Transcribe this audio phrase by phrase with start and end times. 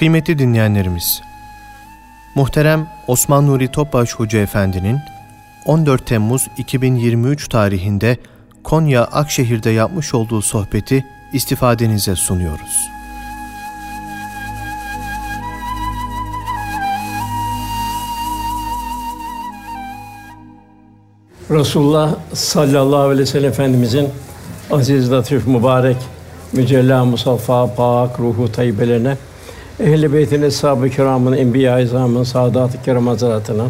[0.00, 1.22] Kıymetli dinleyenlerimiz,
[2.34, 4.98] Muhterem Osman Nuri Topbaş Hoca Efendi'nin
[5.66, 8.18] 14 Temmuz 2023 tarihinde
[8.64, 12.88] Konya Akşehir'de yapmış olduğu sohbeti istifadenize sunuyoruz.
[21.50, 24.08] Resulullah sallallahu aleyhi ve sellem Efendimizin
[24.70, 25.96] aziz, latif, mübarek,
[26.52, 29.16] mücella, musaffa, pak, ruhu tayyibelerine,
[29.80, 33.64] ehl-i beytin, eshab-ı kiramın, enbiya-i izamın, saadat-ı kiram hazaratına,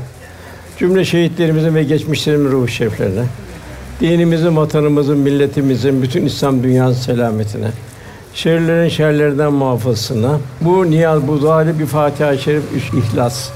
[0.78, 3.24] cümle şehitlerimizin ve geçmişlerimizin ruhu şeriflerine,
[4.00, 7.70] dinimizin, vatanımızın, milletimizin, bütün İslam dünyası selametine,
[8.34, 13.50] şerlerin şerlerden muhafazasına, bu niyaz, bu duayla bir Fatiha-i Şerif, üç İhlas.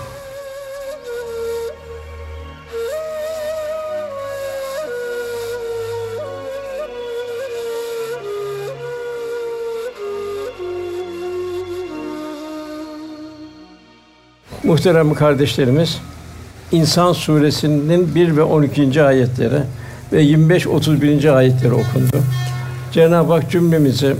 [14.65, 15.98] Muhterem kardeşlerimiz,
[16.73, 19.02] İnsan suresinin 1 ve 12.
[19.02, 19.60] ayetleri
[20.12, 21.37] ve 25 31.
[21.37, 22.16] ayetleri okundu.
[22.92, 24.16] Cenab-ı Hak cümlemizi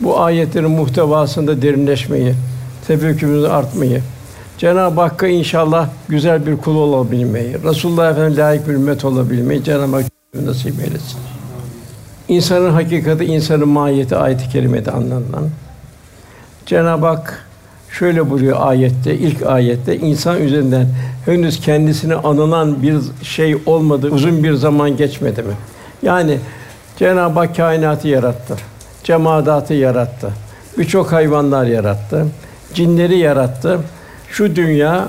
[0.00, 2.34] bu ayetlerin muhtevasında derinleşmeyi,
[2.86, 4.02] tefekkürümüzü artmayı,
[4.58, 10.04] Cenab-ı Hakk'a inşallah güzel bir kul olabilmeyi, Resulullah Efendimiz layık bir ümmet olabilmeyi Cenab-ı Hak
[10.34, 11.18] nasip eylesin.
[12.28, 15.50] İnsanın hakikati, insanın mahiyeti ayet-i kerimede anlatılan.
[16.66, 17.46] Cenab-ı Hak
[17.98, 20.86] şöyle buyuruyor ayette, ilk ayette insan üzerinden
[21.24, 25.52] henüz kendisine anılan bir şey olmadı, uzun bir zaman geçmedi mi?
[26.02, 26.38] Yani
[26.96, 28.56] Cenab-ı Hak kainatı yarattı.
[29.04, 30.30] Cemaatı yarattı.
[30.78, 32.26] Birçok hayvanlar yarattı.
[32.74, 33.80] Cinleri yarattı.
[34.30, 35.08] Şu dünya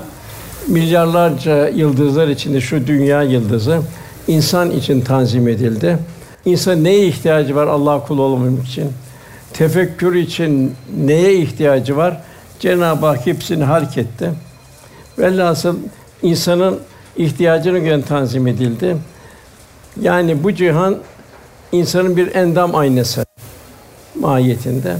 [0.68, 3.80] milyarlarca yıldızlar içinde şu dünya yıldızı
[4.28, 5.98] insan için tanzim edildi.
[6.44, 8.92] İnsan neye ihtiyacı var Allah kulu olmak için?
[9.52, 12.20] Tefekkür için neye ihtiyacı var?
[12.60, 14.32] Cenab-ı Hak hepsini hark etti.
[15.18, 15.76] Velhasıl
[16.22, 16.80] insanın
[17.16, 18.96] ihtiyacını göre tanzim edildi.
[20.00, 20.96] Yani bu cihan
[21.72, 23.26] insanın bir endam aynası
[24.20, 24.96] mahiyetinde.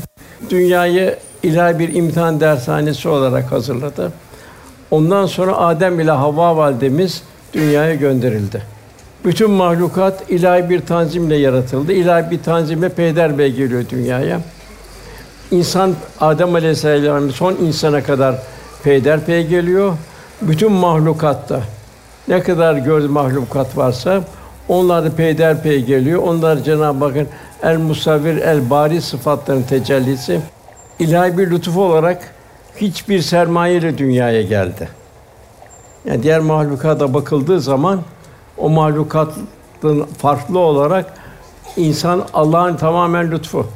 [0.51, 4.13] Dünyayı ilahi bir imtihan dershanesi olarak hazırladı.
[4.91, 8.63] Ondan sonra Adem ile Havva validemiz dünyaya gönderildi.
[9.25, 11.93] Bütün mahlukat ilahi bir tanzimle yaratıldı.
[11.93, 14.41] İlahi bir tanzimle peyder geliyor dünyaya.
[15.51, 18.35] İnsan Adem Aleyhisselam son insana kadar
[18.83, 19.93] peyderpey geliyor.
[20.43, 21.61] Bütün mahlukatta
[22.29, 24.25] ne kadar göz mahlukat varsa
[24.69, 26.23] onlar da peyderpey geliyor.
[26.23, 27.29] Onlar Cenab-ı Hakk'ın
[27.63, 30.41] el musavvir el bari sıfatlarının tecellisi
[30.99, 32.35] ilahi bir lütuf olarak
[32.77, 34.89] hiçbir sermaye ile dünyaya geldi.
[36.05, 38.01] Yani diğer mahlukata bakıldığı zaman
[38.59, 41.15] o mahlukatın farklı olarak
[41.77, 43.67] insan Allah'ın tamamen lütfu.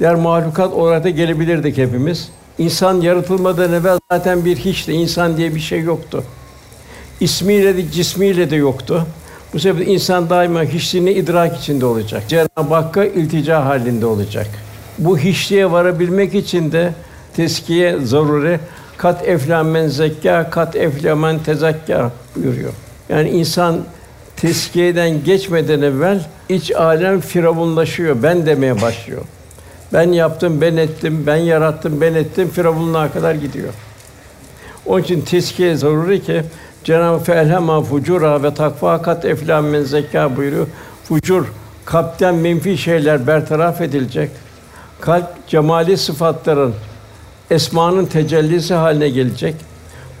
[0.00, 2.28] Diğer mahlukat olarak da gelebilirdik hepimiz.
[2.58, 4.92] İnsan yaratılmadan evvel zaten bir hiçti.
[4.92, 6.24] İnsan diye bir şey yoktu.
[7.20, 9.06] İsmiyle de cismiyle de yoktu.
[9.54, 12.22] Bu sebeple insan daima hiçliğini idrak içinde olacak.
[12.28, 14.46] Cenab-ı Hakk'a iltica halinde olacak.
[14.98, 16.92] Bu hiçliğe varabilmek için de
[17.36, 18.60] teskiye zaruri
[18.96, 22.72] kat eflamen men zekka kat eflamen tezakka buyuruyor.
[23.08, 23.84] Yani insan
[24.36, 29.22] teskiyeden geçmeden evvel iç alem firavunlaşıyor, ben demeye başlıyor.
[29.92, 33.74] Ben yaptım, ben ettim, ben yarattım, ben ettim firavunluğa kadar gidiyor.
[34.86, 36.42] Onun için teskiye zaruri ki
[36.84, 40.66] Cenab-ı Felhema fucura ve takva kat eflam men zekâ buyuruyor.
[41.04, 41.46] Fucur
[41.84, 44.30] kalpten menfi şeyler bertaraf edilecek.
[45.00, 46.74] Kalp cemali sıfatların
[47.50, 49.54] esmanın tecellisi haline gelecek.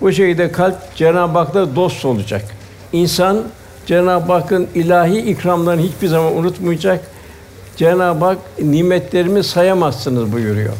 [0.00, 2.44] Bu şekilde kalp Cenab-ı Hak'la dost olacak.
[2.92, 3.42] İnsan
[3.86, 7.00] Cenab-ı Hakk'ın ilahi ikramlarını hiçbir zaman unutmayacak
[7.80, 10.72] Cenab-ı Hak nimetlerimi sayamazsınız buyuruyor.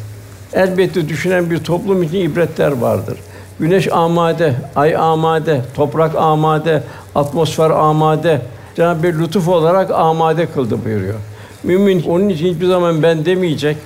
[0.52, 3.18] Elbette düşünen bir toplum için ibretler vardır.
[3.60, 6.82] Güneş amade, ay amade, toprak amade,
[7.14, 8.40] atmosfer amade.
[8.76, 11.14] Cenab-ı bir lütuf olarak amade kıldı buyuruyor.
[11.62, 13.76] Mümin onun için hiçbir zaman ben demeyecek,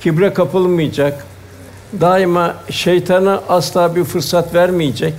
[0.00, 1.24] kibre kapılmayacak.
[2.00, 5.14] Daima şeytana asla bir fırsat vermeyecek.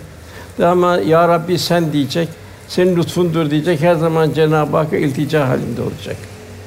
[0.59, 2.29] Daima ya Rabbi sen diyecek.
[2.67, 3.81] Senin lütfundur diyecek.
[3.81, 6.17] Her zaman Cenab-ı Hakk'a iltica halinde olacak.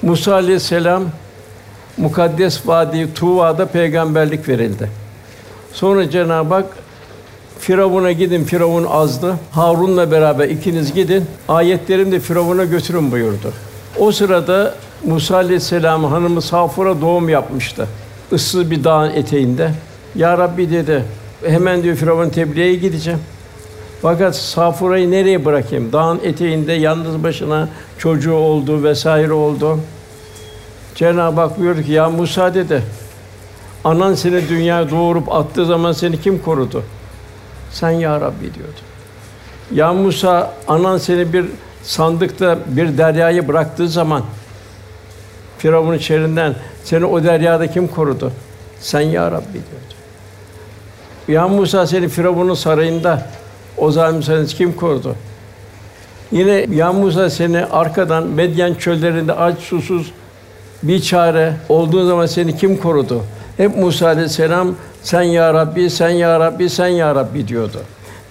[0.02, 1.02] Musa aleyhisselam
[1.96, 4.90] mukaddes vadi Tuva'da peygamberlik verildi.
[5.72, 6.66] Sonra Cenab-ı Hak
[7.58, 9.36] Firavun'a gidin, Firavun azdı.
[9.50, 13.52] Harun'la beraber ikiniz gidin, ayetlerimi de Firavun'a götürün buyurdu.
[13.98, 14.74] O sırada
[15.04, 17.86] Musa aleyhisselam hanımı Safur'a doğum yapmıştı.
[18.32, 19.70] Issız bir dağın eteğinde.
[20.14, 21.04] Ya Rabbi dedi,
[21.46, 23.20] hemen diyor Firavun tebliğe gideceğim.
[24.02, 25.92] Fakat Safura'yı nereye bırakayım?
[25.92, 27.68] Dağın eteğinde yalnız başına
[27.98, 29.80] çocuğu oldu vesaire oldu.
[30.94, 32.82] Cenab-ı Hak buyurdu ki ya Musa dedi.
[33.84, 36.82] Anan seni dünyaya doğurup attığı zaman seni kim korudu?
[37.70, 38.80] Sen ya Rabbi diyordu.
[39.74, 41.44] Ya Musa, anan seni bir
[41.82, 44.22] sandıkta bir deryayı bıraktığı zaman
[45.58, 46.54] Firavun'un şerrinden
[46.84, 48.32] seni o deryada kim korudu?
[48.80, 49.94] Sen ya Rabbi diyordu.
[51.28, 53.26] Ya Musa seni Firavun'un sarayında
[53.80, 55.14] o zalim seni kim korudu?
[56.32, 60.12] Yine Ya Musa seni arkadan Medyen çöllerinde aç susuz
[60.82, 63.24] bir çare olduğun zaman seni kim korudu?
[63.56, 67.78] Hep Musa aleyhisselam sen ya Rabbi, sen ya Rabbi, sen ya Rabbi diyordu.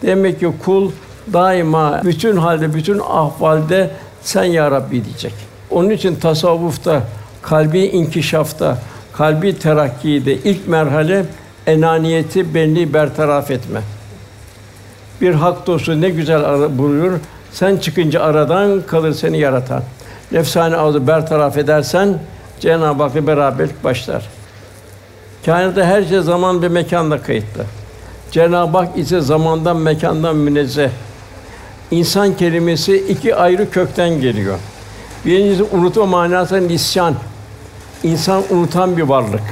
[0.01, 0.91] Demek ki kul
[1.33, 3.89] daima bütün halde, bütün ahvalde
[4.21, 5.33] sen ya Rabbi diyecek.
[5.69, 7.03] Onun için tasavvufta,
[7.41, 8.77] kalbi inkişafta,
[9.13, 11.25] kalbi terakkide ilk merhale
[11.67, 13.81] enaniyeti, benliği bertaraf etme.
[15.21, 17.19] Bir hak dostu ne güzel ara, buyuruyor.
[17.51, 19.83] Sen çıkınca aradan kalır seni yaratan.
[20.31, 22.19] Nefsani ağzı bertaraf edersen
[22.59, 24.23] Cenab-ı Hak'la beraberlik başlar.
[25.45, 27.65] Kainatta her şey zaman ve mekanda kayıtlı.
[28.31, 30.89] Cenab-ı Hak ise zamandan, mekandan münezzeh.
[31.91, 34.57] İnsan kelimesi iki ayrı kökten geliyor.
[35.25, 37.15] Birincisi unutma manası nisyan.
[38.03, 39.43] İnsan unutan bir varlık.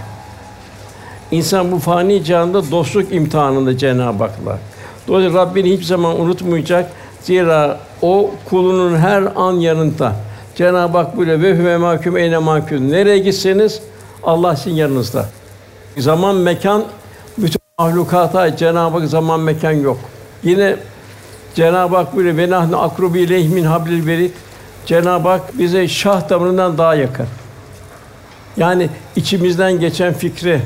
[1.31, 4.57] İnsan bu fani cihanda dostluk imtihanında Cenab-ı Hak'la.
[5.07, 6.91] Dolayısıyla Rabbini hiçbir zaman unutmayacak.
[7.21, 10.15] Zira o kulunun her an yanında.
[10.55, 12.91] Cenab-ı Hak böyle ve huve mahkum eyne mahkum.
[12.91, 13.81] Nereye gitseniz
[14.23, 15.25] Allah sizin yanınızda.
[15.97, 16.83] Zaman mekan
[17.37, 19.97] bütün mahlukata Cenab-ı Hak zaman mekan yok.
[20.43, 20.75] Yine
[21.55, 24.31] Cenab-ı Hak böyle ve nahnu akrubi ileyhi hablil verid.
[24.85, 27.27] Cenab-ı Hak bize şah damarından daha yakın.
[28.57, 30.61] Yani içimizden geçen fikri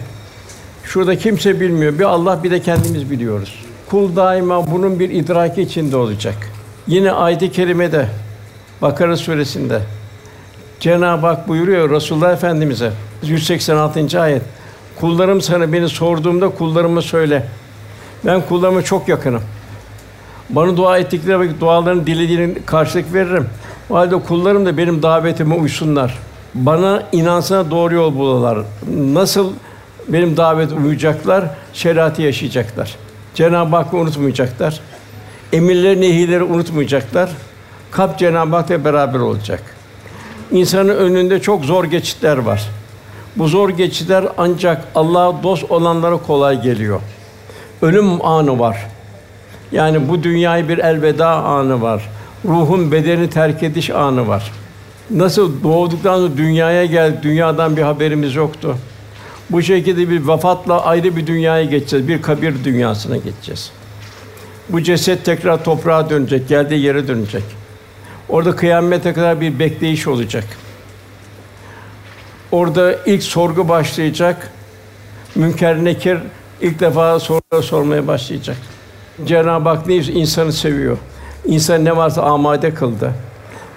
[0.83, 1.99] şurada kimse bilmiyor.
[1.99, 3.60] Bir Allah bir de kendimiz biliyoruz.
[3.91, 6.35] Kul daima bunun bir idraki içinde olacak.
[6.88, 8.07] Yine ayet-i kerimede
[8.81, 9.81] Bakara suresinde
[10.79, 12.91] Cenab-ı Hak buyuruyor Resulullah Efendimize
[13.23, 14.21] 186.
[14.21, 14.41] ayet.
[14.99, 17.47] Kullarım sana beni sorduğumda kullarıma söyle.
[18.25, 19.41] Ben kullarıma çok yakınım.
[20.49, 23.49] Bana dua ettikleri vakit dualarının dilediğini karşılık veririm.
[23.89, 26.19] O halde kullarım da benim davetime uysunlar.
[26.53, 28.59] Bana inansana doğru yol bulalar.
[28.97, 29.53] Nasıl
[30.07, 31.45] benim davetime uyacaklar?
[31.73, 32.97] Şeriatı yaşayacaklar.
[33.35, 34.79] Cenab-ı Hakk'ı unutmayacaklar.
[35.53, 37.29] Emirleri, nehirleri unutmayacaklar.
[37.91, 39.63] Kalp Cenab-ı Hak'la beraber olacak.
[40.51, 42.69] İnsanın önünde çok zor geçitler var.
[43.35, 47.01] Bu zor geçitler ancak Allah'a dost olanlara kolay geliyor.
[47.81, 48.87] Ölüm anı var.
[49.71, 52.09] Yani bu dünyayı bir elveda anı var.
[52.45, 54.51] Ruhun bedeni terk ediş anı var.
[55.09, 58.77] Nasıl doğduktan sonra dünyaya gel, dünyadan bir haberimiz yoktu.
[59.51, 63.71] Bu şekilde bir vefatla ayrı bir dünyaya geçeceğiz, bir kabir dünyasına geçeceğiz.
[64.69, 67.44] Bu ceset tekrar toprağa dönecek, geldiği yere dönecek.
[68.30, 70.44] Orada kıyamete kadar bir bekleyiş olacak.
[72.51, 74.51] Orada ilk sorgu başlayacak.
[75.36, 76.18] Münker Nekir
[76.62, 78.57] ilk defa sorular sormaya başlayacak.
[79.25, 80.98] Cenab-ı Hak ne insanı seviyor.
[81.45, 83.13] İnsan ne varsa amade kıldı.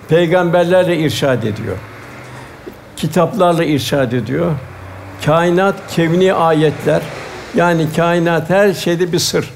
[0.08, 1.76] Peygamberlerle irşad ediyor.
[2.96, 4.52] Kitaplarla irşad ediyor.
[5.26, 7.02] Kainat kevni ayetler.
[7.54, 9.50] Yani kainat her şeyde bir sır.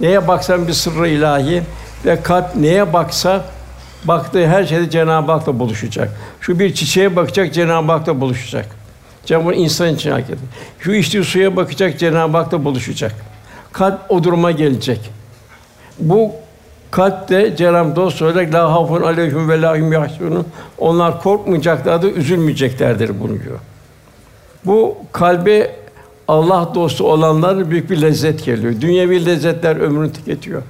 [0.00, 1.62] Neye baksan bir sırrı ilahi
[2.04, 3.44] ve kalp neye baksa
[4.04, 6.10] baktığı her şeyde Cenab-ı Hak'la buluşacak.
[6.40, 8.66] Şu bir çiçeğe bakacak Cenab-ı Hak'la buluşacak.
[9.26, 10.38] Cenab-ı Hak insan için hak ediyor.
[10.78, 13.14] Şu içtiği suya bakacak Cenab-ı Hak'la buluşacak.
[13.72, 15.10] Kalp o duruma gelecek.
[15.98, 16.32] Bu
[16.90, 19.76] kalp de Cenab-ı dost söyleyerek la hafun aleyhim ve la.
[20.78, 23.58] Onlar korkmayacaklardır, üzülmeyeceklerdir bunu diyor.
[24.68, 25.70] Bu kalbe
[26.28, 28.80] Allah dostu olanlar büyük bir lezzet geliyor.
[28.80, 30.62] Dünyevi lezzetler ömrünü tüketiyor.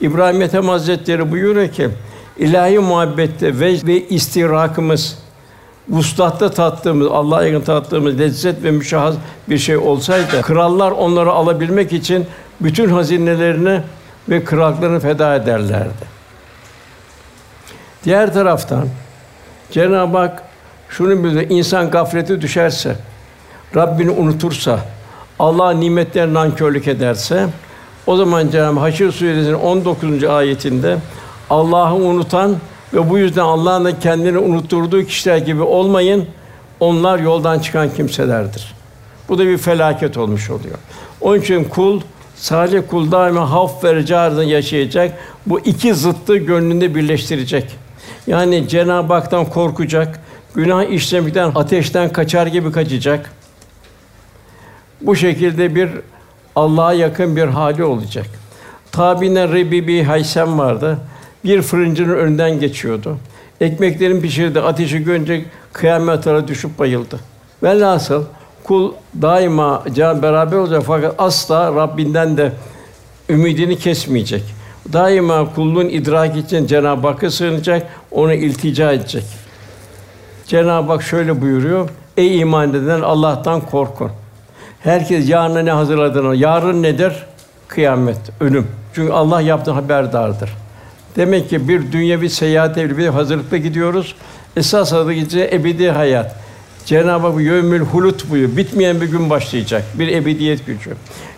[0.00, 1.88] İbrahim Ethem Hazretleri buyuruyor ki
[2.38, 5.18] ilahi muhabbette ve, ve istirakımız
[5.88, 9.14] vuslatta tattığımız, Allah'a yakın tattığımız lezzet ve müşahhas
[9.48, 12.26] bir şey olsaydı, krallar onları alabilmek için
[12.60, 13.82] bütün hazinelerini
[14.28, 16.16] ve krallıklarını feda ederlerdi.
[18.04, 18.88] Diğer taraftan
[19.70, 20.42] Cenab-ı Hak
[20.88, 22.96] şunu bildiriyor, insan gaflete düşerse,
[23.76, 24.80] Rabbini unutursa,
[25.38, 27.48] Allah nimetlerine nankörlük ederse,
[28.06, 30.24] o zaman Cenab-ı Haşr suresinin 19.
[30.24, 30.96] ayetinde
[31.50, 32.56] Allah'ı unutan
[32.94, 36.26] ve bu yüzden Allah'ın da kendini unutturduğu kişiler gibi olmayın.
[36.80, 38.74] Onlar yoldan çıkan kimselerdir.
[39.28, 40.78] Bu da bir felaket olmuş oluyor.
[41.20, 42.00] Onun için kul
[42.36, 45.18] salih kul daima haf ve yaşayacak.
[45.46, 47.76] Bu iki zıttı gönlünde birleştirecek.
[48.26, 50.20] Yani Cenab-ı Hak'tan korkacak,
[50.54, 53.32] günah işlemekten, ateşten kaçar gibi kaçacak.
[55.06, 55.90] Bu şekilde bir
[56.56, 58.26] Allah'a yakın bir hali olacak.
[58.92, 60.98] Tabine Rebibi Haysem vardı.
[61.44, 63.16] Bir fırıncının önünden geçiyordu.
[63.60, 67.20] Ekmeklerin pişirdi, ateşi görünce kıyamet ara düşüp bayıldı.
[67.62, 68.24] Velhasıl
[68.64, 72.52] Kul daima can beraber olacak fakat asla Rabbinden de
[73.28, 74.42] ümidini kesmeyecek.
[74.92, 79.24] Daima kulluğun idrak için Cenab-ı Hakk'a sığınacak, ona iltica edecek.
[80.46, 84.10] Cenab-ı Hak şöyle buyuruyor: Ey iman edenler Allah'tan korkun.
[84.80, 87.12] Herkes yarına ne hazırladığını, yarın nedir?
[87.68, 88.66] Kıyamet, ölüm.
[88.94, 90.50] Çünkü Allah yaptığı haberdardır.
[91.16, 94.14] Demek ki bir dünyevi seyahat evli bir hazırlıkla gidiyoruz.
[94.56, 96.36] Esas adı gideceği ebedi hayat.
[96.84, 98.56] Cenab-ı Hak yevmül hulut buyuruyor.
[98.56, 99.84] Bitmeyen bir gün başlayacak.
[99.94, 100.90] Bir ebediyet gücü.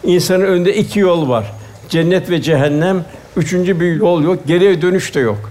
[0.04, 1.52] İnsanın önünde iki yol var.
[1.88, 3.04] Cennet ve cehennem.
[3.36, 4.38] Üçüncü bir yol yok.
[4.46, 5.50] Geriye dönüş de yok.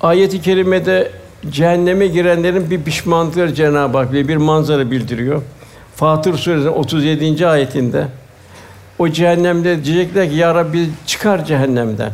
[0.00, 1.10] Ayet-i kerimede
[1.50, 5.42] cehenneme girenlerin bir pişmanlıkları Cenab-ı Hak bir manzara bildiriyor.
[6.00, 7.46] Fatır Suresi'nin 37.
[7.46, 8.06] ayetinde
[8.98, 12.12] o cehennemde diyecekler ki ya Rabbi çıkar cehennemden.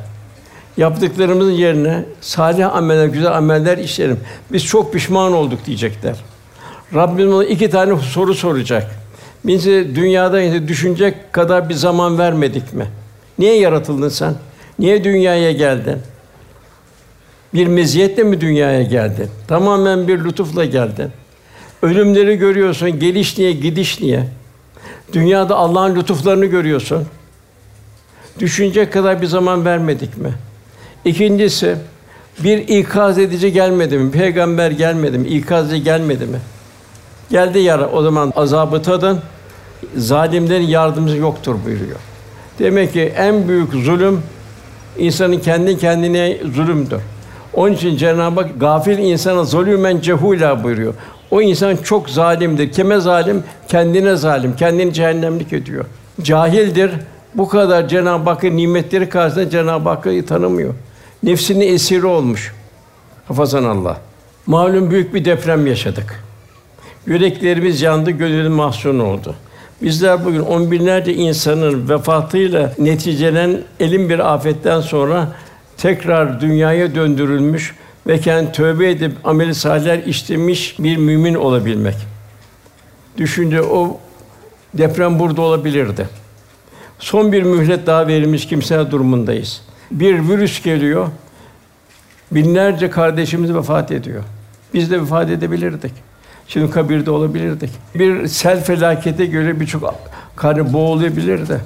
[0.76, 4.20] Yaptıklarımızın yerine salih ameller, güzel ameller işlerim.
[4.52, 6.16] Biz çok pişman olduk diyecekler.
[6.94, 8.90] Rabbim ona iki tane soru soracak.
[9.44, 12.86] Bizi dünyada düşünecek kadar bir zaman vermedik mi?
[13.38, 14.34] Niye yaratıldın sen?
[14.78, 15.98] Niye dünyaya geldin?
[17.54, 19.30] Bir meziyetle mi dünyaya geldin?
[19.48, 21.10] Tamamen bir lütufla geldin.
[21.86, 24.24] Ölümleri görüyorsun, geliş niye, gidiş niye?
[25.12, 27.04] Dünyada Allah'ın lütuflarını görüyorsun.
[28.38, 30.32] Düşünecek kadar bir zaman vermedik mi?
[31.04, 31.76] İkincisi,
[32.44, 34.10] bir ikaz edici gelmedi mi?
[34.10, 35.28] Peygamber gelmedi mi?
[35.28, 36.38] İkaz edici gelmedi mi?
[37.30, 39.20] Geldi yara, o zaman azabı tadın,
[39.96, 41.98] zalimlerin yardımcısı yoktur buyuruyor.
[42.58, 44.22] Demek ki en büyük zulüm,
[44.98, 47.00] insanın kendi kendine zulümdür.
[47.54, 50.94] Onun için Cenab-ı Hak gafil insana zulümen cehula buyuruyor.
[51.36, 52.72] O insan çok zalimdir.
[52.72, 53.44] Kime zalim?
[53.68, 54.56] Kendine zalim.
[54.56, 55.84] Kendini cehennemlik ediyor.
[56.22, 56.90] Cahildir.
[57.34, 60.74] Bu kadar Cenab-ı Hakk'ın nimetleri karşısında Cenab-ı Hakk'ı tanımıyor.
[61.22, 62.54] Nefsinin esiri olmuş.
[63.28, 63.96] Hafazan Allah.
[64.46, 66.24] Malum büyük bir deprem yaşadık.
[67.06, 69.34] Yüreklerimiz yandı, gönül mahzun oldu.
[69.82, 75.28] Bizler bugün on binlerce insanın vefatıyla neticelen elin bir afetten sonra
[75.76, 77.74] tekrar dünyaya döndürülmüş
[78.06, 81.96] ve kendi tövbe edip ameli salihler işlemiş bir mümin olabilmek.
[83.18, 84.00] Düşünce o
[84.74, 86.08] deprem burada olabilirdi.
[86.98, 89.62] Son bir mühlet daha verilmiş kimseler durumundayız.
[89.90, 91.08] Bir virüs geliyor,
[92.32, 94.22] binlerce kardeşimiz vefat ediyor.
[94.74, 95.92] Biz de vefat edebilirdik.
[96.48, 97.70] Şimdi kabirde olabilirdik.
[97.94, 99.94] Bir sel felakete göre birçok
[100.36, 101.60] karı boğulabilirdi.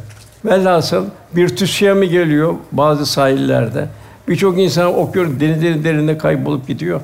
[0.45, 1.05] Velhasıl
[1.37, 3.89] bir tsunami geliyor bazı sahillerde.
[4.29, 7.01] Birçok insan okuyor, denizlerin derinde kaybolup gidiyor.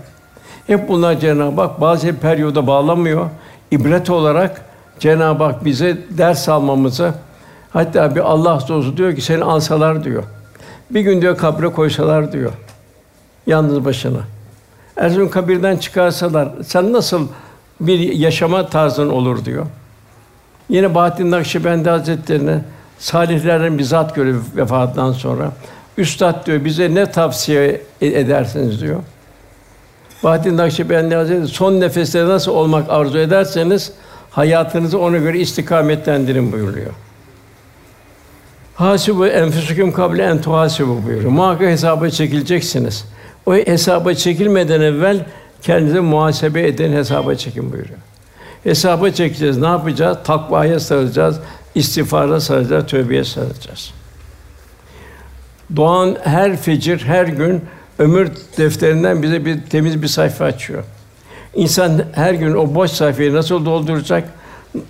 [0.66, 3.26] Hep bunlar Cenab-ı Hak bazı periyoda bağlamıyor.
[3.70, 4.64] İbret olarak
[4.98, 7.14] Cenab-ı Hak bize ders almamızı
[7.70, 10.22] hatta bir Allah dostu diyor ki seni alsalar diyor.
[10.90, 12.52] Bir gün diyor kabre koysalar diyor.
[13.46, 14.18] Yalnız başına.
[14.96, 17.28] Erzurum kabirden çıkarsalar sen nasıl
[17.80, 19.66] bir yaşama tarzın olur diyor.
[20.68, 22.64] Yine Bahattin Nakşibendi Hazretlerine
[22.98, 25.52] salihlerden bir zat görüyor vefatından sonra.
[25.98, 29.00] Üstad diyor bize ne tavsiye e- edersiniz diyor.
[30.24, 33.92] Bahattin Nakşibendi Hazretleri son nefeste nasıl olmak arzu ederseniz
[34.30, 36.90] hayatınızı ona göre istikametlendirin buyuruyor.
[38.74, 41.30] Hasibu enfusukum kable en tuhasibu buyuruyor.
[41.30, 43.04] Muhakkak hesaba çekileceksiniz.
[43.46, 45.26] O hesaba çekilmeden evvel
[45.62, 47.98] kendinizi muhasebe edin, hesaba çekin buyuruyor.
[48.64, 49.58] Hesaba çekeceğiz.
[49.58, 50.18] Ne yapacağız?
[50.24, 51.40] Takvaya saracağız,
[51.74, 53.95] istiğfara saracağız, tövbeye saracağız.
[55.76, 57.64] Doğan her fecir, her gün
[57.98, 60.84] ömür defterinden bize bir temiz bir sayfa açıyor.
[61.54, 64.28] İnsan her gün o boş sayfayı nasıl dolduracak,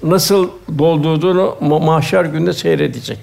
[0.02, 3.18] nasıl doldurduğunu mahşer günde seyredecek.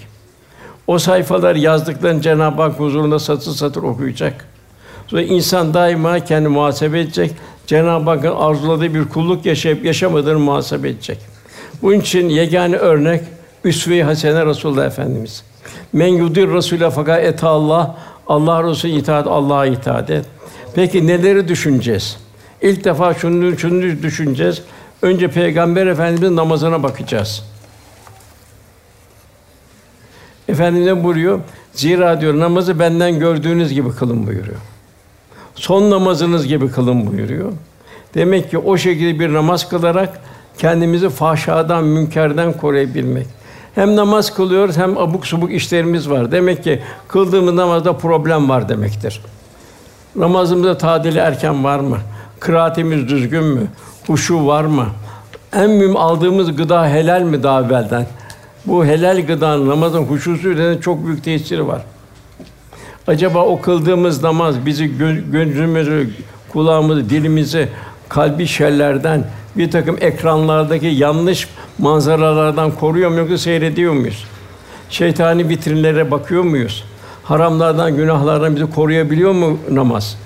[0.88, 4.46] O sayfalar yazdıklarını Cenab-ı Hak huzurunda satır satır okuyacak.
[5.08, 7.32] Sonra insan daima kendi muhasebe edecek.
[7.68, 11.18] Cenab-ı Hakk'ın arzuladığı bir kulluk yaşayıp yaşamadığını muhasebe edecek.
[11.82, 13.22] Bunun için yegane örnek
[13.64, 15.44] üsve-i hasene Resulullah Efendimiz.
[15.94, 17.96] Men yudir Rasûle fakat et Allah
[18.28, 20.26] Allah Resulü itaat Allah'a itaat et.
[20.76, 22.18] Peki neleri düşüneceğiz?
[22.62, 24.62] İlk defa şunu şunu düşüneceğiz.
[25.02, 27.44] Önce Peygamber Efendimiz'in namazına bakacağız.
[30.48, 31.40] Efendimiz buyuruyor?
[31.74, 34.58] Zira diyor namazı benden gördüğünüz gibi kılın buyuruyor.
[35.56, 37.52] Son namazınız gibi kılın buyuruyor.
[38.14, 40.22] Demek ki o şekilde bir namaz kılarak
[40.58, 43.28] kendimizi fahşadan, münkerden koruyabilmek.
[43.76, 46.32] Hem namaz kılıyoruz hem abuk subuk işlerimiz var.
[46.32, 49.22] Demek ki kıldığımız namazda problem var demektir.
[50.16, 51.98] Namazımızda tadili erken var mı?
[52.40, 53.68] Kıraatimiz düzgün mü?
[54.08, 54.86] Huşu var mı?
[55.54, 58.06] En mühim aldığımız gıda helal mi daha evvelden?
[58.66, 61.82] Bu helal gıdanın namazın huşusu üzerinde çok büyük tesiri var.
[63.08, 66.10] Acaba o kıldığımız namaz bizi gö- gözümüzü,
[66.54, 67.70] kulağımızı, dilimizi
[68.10, 69.24] kalbi şerlerden,
[69.58, 71.48] bir takım ekranlardaki yanlış
[71.80, 74.26] manzaralardan koruyor mu yoksa seyrediyor muyuz?
[74.90, 76.84] Şeytani vitrinlere bakıyor muyuz?
[77.24, 80.18] Haramlardan, günahlardan bizi koruyabiliyor mu namaz?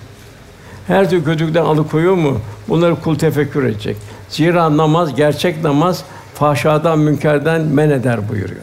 [0.87, 2.37] Her türlü kötülükten alıkoyuyor mu?
[2.69, 3.97] Bunları kul tefekkür edecek.
[4.29, 8.61] Zira namaz, gerçek namaz fahşadan, münkerden men eder buyuruyor.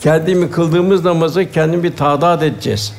[0.00, 2.94] Kendimi kıldığımız namazı kendim bir tadat edeceğiz.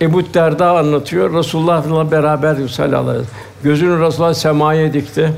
[0.00, 1.34] Ebu Derda anlatıyor.
[1.34, 3.26] Resulullah'la beraber sallallahu aleyhi ve sellem.
[3.62, 5.32] Gözünü Resulullah semaya dikti.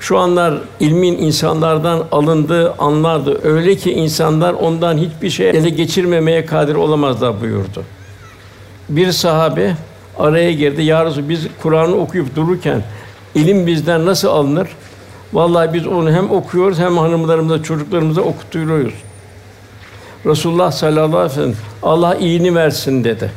[0.00, 3.40] Şu anlar ilmin insanlardan alındığı anlardı.
[3.44, 7.84] Öyle ki insanlar ondan hiçbir şey ele geçirmemeye kadir olamazlar buyurdu.
[8.88, 9.74] Bir sahabe
[10.18, 10.82] araya girdi.
[10.82, 12.82] Ya biz Kur'an'ı okuyup dururken
[13.34, 14.68] ilim bizden nasıl alınır?
[15.32, 18.94] Vallahi biz onu hem okuyoruz hem hanımlarımıza, çocuklarımıza okutuyoruz.
[20.26, 23.30] Resulullah sallallahu aleyhi ve sellem Allah iyini versin dedi.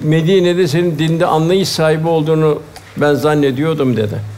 [0.00, 2.58] Medine'de senin dinde anlayış sahibi olduğunu
[2.96, 4.31] ben zannediyordum dedi.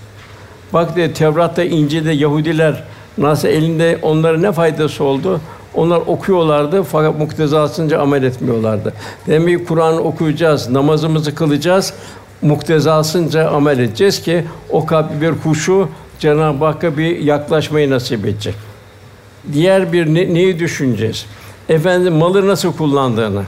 [0.73, 2.85] Bak dedi Tevrat'ta, İncil'de Yahudiler
[3.18, 5.40] nasıl elinde onlara ne faydası oldu?
[5.75, 8.92] Onlar okuyorlardı fakat muktezasınca amel etmiyorlardı.
[9.26, 11.94] Demek ki Kur'an okuyacağız, namazımızı kılacağız,
[12.42, 18.54] muktezasınca amel edeceğiz ki o kalp bir huşu Cenab-ı Hakk'a bir yaklaşmayı nasip edecek.
[19.52, 21.26] Diğer bir ne, neyi düşüneceğiz?
[21.68, 23.42] Efendim malı nasıl kullandığını,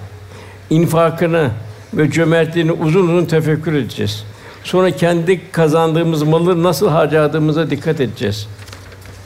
[0.71, 1.51] infakını
[1.95, 4.25] ve cömertliğini uzun uzun tefekkür edeceğiz.
[4.67, 8.49] Sonra kendi kazandığımız malı nasıl harcadığımıza dikkat edeceğiz.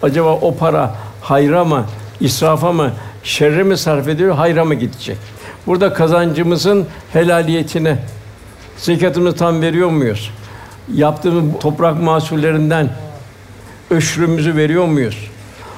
[0.02, 1.84] Acaba o para hayra mı,
[2.20, 2.92] israfa mı,
[3.22, 5.16] şerre mi sarf ediyor, hayra mı gidecek?
[5.66, 7.98] Burada kazancımızın helaliyetine,
[8.76, 10.30] zekatımızı tam veriyor muyuz?
[10.94, 12.88] Yaptığımız toprak mahsullerinden
[13.90, 15.30] öşrümüzü veriyor muyuz?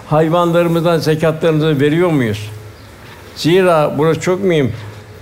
[0.07, 2.51] Hayvanlarımızdan zekatlarımızı veriyor muyuz?
[3.37, 4.73] Zira burası çok mühim.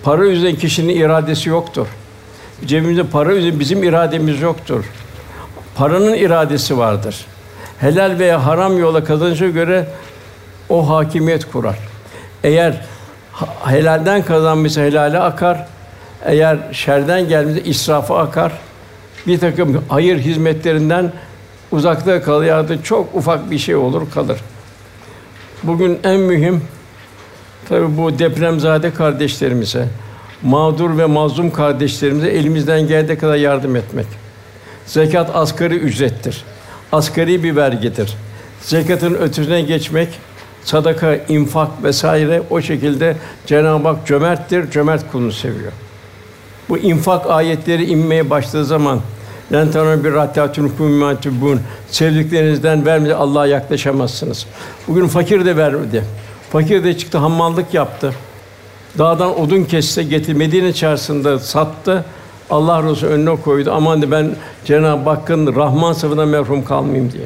[0.03, 1.87] Para üzerine kişinin iradesi yoktur.
[2.67, 4.85] Cebimizde para üzerine bizim irademiz yoktur.
[5.75, 7.27] Paranın iradesi vardır.
[7.79, 9.87] Helal veya haram yola kazanışa göre
[10.69, 11.79] o hakimiyet kurar.
[12.45, 12.81] Eğer
[13.65, 15.67] helalden kazanmışsa helale akar.
[16.25, 18.53] Eğer şerden gelmişse israfa akar.
[19.27, 21.13] Bir takım hayır hizmetlerinden
[21.73, 22.13] uzakta
[22.69, 24.41] da çok ufak bir şey olur kalır.
[25.63, 26.65] Bugün en mühim
[27.69, 29.89] tabi bu depremzade kardeşlerimize,
[30.43, 34.07] mağdur ve mazlum kardeşlerimize elimizden geldiği kadar yardım etmek.
[34.87, 36.45] Zekat asgari ücrettir.
[36.93, 38.15] Asgari bir vergidir.
[38.63, 40.09] Zekatın ötesine geçmek,
[40.65, 45.73] sadaka, infak vesaire o şekilde Cenab-ı Hak cömerttir, cömert kulunu seviyor.
[46.69, 49.01] Bu infak ayetleri inmeye başladığı zaman
[49.53, 51.61] Len tanru bir rahatun kummâtubun.
[51.91, 54.47] Sevdiklerinizden vermedi Allah'a yaklaşamazsınız.
[54.89, 56.05] Bugün fakir de vermedi.
[56.53, 58.15] Fakir de çıktı hammallık yaptı.
[58.99, 62.05] Dağdan odun kesse getir Medine çarşısında sattı.
[62.51, 63.73] Allah Resulü önüne koydu.
[63.73, 64.31] Aman de ben
[64.65, 67.25] Cenab-ı Hakk'ın Rahman safından merhum kalmayayım diye.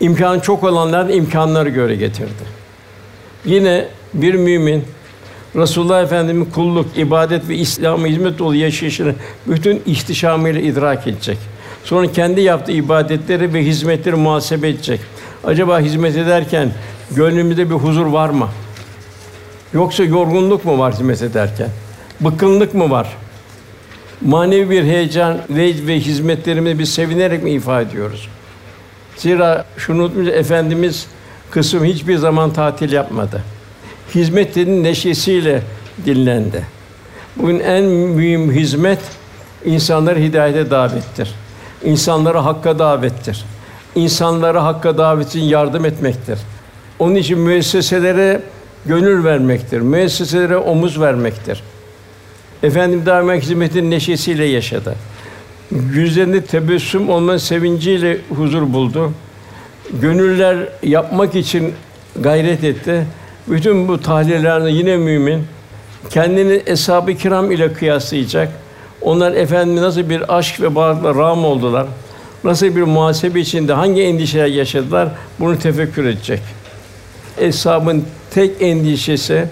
[0.00, 2.58] İmkan çok olanlar imkanları göre getirdi.
[3.44, 4.84] Yine bir mümin
[5.56, 9.14] Resulullah Efendimiz kulluk, ibadet ve İslam'a hizmet dolu yaşayışını
[9.46, 11.38] bütün ihtişamıyla idrak edecek.
[11.84, 15.00] Sonra kendi yaptığı ibadetleri ve hizmetleri muhasebe edecek.
[15.44, 16.70] Acaba hizmet ederken
[17.10, 18.48] gönlümüzde bir huzur var mı?
[19.74, 21.68] Yoksa yorgunluk mu var hizmet ederken?
[22.20, 23.08] Bıkkınlık mı var?
[24.20, 28.28] Manevi bir heyecan ve, ve hizmetlerimizi biz sevinerek mi ifade ediyoruz?
[29.16, 31.06] Zira şunu unutmayacağız, Efendimiz
[31.50, 33.42] kısım hiçbir zaman tatil yapmadı.
[34.14, 35.62] Hizmetinin neşesiyle
[36.06, 36.64] dinlendi.
[37.36, 38.98] Bugün en mühim hizmet
[39.64, 41.34] insanları hidayete davettir.
[41.84, 43.44] İnsanları hakka davettir.
[43.94, 46.38] İnsanları hakka davet için yardım etmektir.
[46.98, 48.40] Onun için müesseselere
[48.86, 49.80] gönül vermektir.
[49.80, 51.62] Müesseselere omuz vermektir.
[52.62, 54.94] Efendim daima hizmetin neşesiyle yaşadı.
[55.70, 59.12] Yüzlerinde tebessüm olma sevinciyle huzur buldu.
[60.02, 61.72] Gönüller yapmak için
[62.20, 63.06] gayret etti.
[63.46, 65.44] Bütün bu tahlillerinde yine mümin
[66.10, 68.48] kendini eshab-ı kiram ile kıyaslayacak.
[69.00, 71.86] Onlar efendime nasıl bir aşk ve bağlılıkla ram oldular.
[72.44, 75.08] Nasıl bir muhasebe içinde hangi endişeler yaşadılar
[75.40, 76.40] bunu tefekkür edecek.
[77.40, 79.48] Eshabın tek endişesi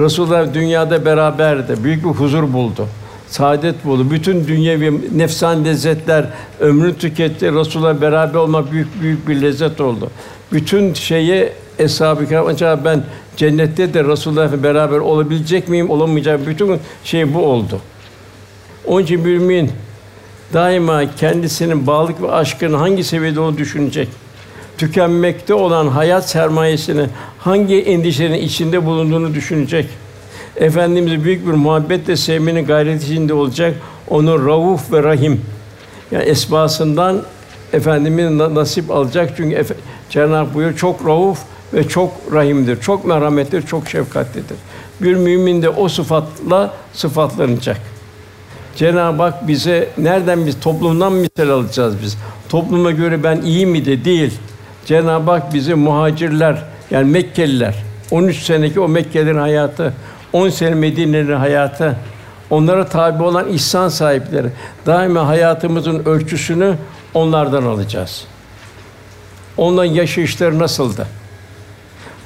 [0.00, 1.84] Resulullah dünyada beraberdi.
[1.84, 2.86] Büyük bir huzur buldu.
[3.28, 4.10] Saadet buldu.
[4.10, 6.26] Bütün dünyevi nefsan lezzetler
[6.60, 7.52] ömrünü tüketti.
[7.52, 10.10] Resulullah beraber olmak büyük büyük bir lezzet oldu.
[10.52, 13.04] Bütün şeyi eshab-ı kiram acaba ben
[13.36, 17.80] cennette de Resulullah'la beraber olabilecek miyim, olamayacak bütün şey bu oldu.
[18.86, 19.70] Onun için mümin
[20.52, 24.08] daima kendisinin bağlılık ve aşkının hangi seviyede olduğunu düşünecek.
[24.78, 27.06] Tükenmekte olan hayat sermayesini
[27.38, 29.86] hangi endişelerin içinde bulunduğunu düşünecek.
[30.56, 33.74] Efendimiz'i büyük bir muhabbetle sevmenin gayreti içinde olacak.
[34.08, 35.40] Onu rauf ve rahim
[36.10, 37.22] yani esbasından
[37.72, 39.74] Efendimiz na- nasip alacak çünkü Efe,
[40.10, 41.38] Cenab-ı buyuruyor çok rauf
[41.74, 44.56] ve çok rahimdir, çok merhametlidir, çok şefkatlidir.
[45.00, 47.80] Bir mümin de o sıfatla sıfatlanacak.
[48.76, 52.16] Cenab-ı Hak bize nereden biz toplumdan misal alacağız biz?
[52.48, 54.32] Topluma göre ben iyi mi de değil.
[54.84, 57.74] Cenab-ı Hak bizi muhacirler yani Mekkeliler
[58.10, 59.94] 13 seneki o Mekkelilerin hayatı,
[60.32, 61.96] 10 sene Medine'nin hayatı,
[62.50, 64.48] onlara tabi olan ihsan sahipleri.
[64.86, 66.74] Daima hayatımızın ölçüsünü
[67.14, 68.24] onlardan alacağız.
[69.56, 71.06] Onların yaşayışları nasıldı?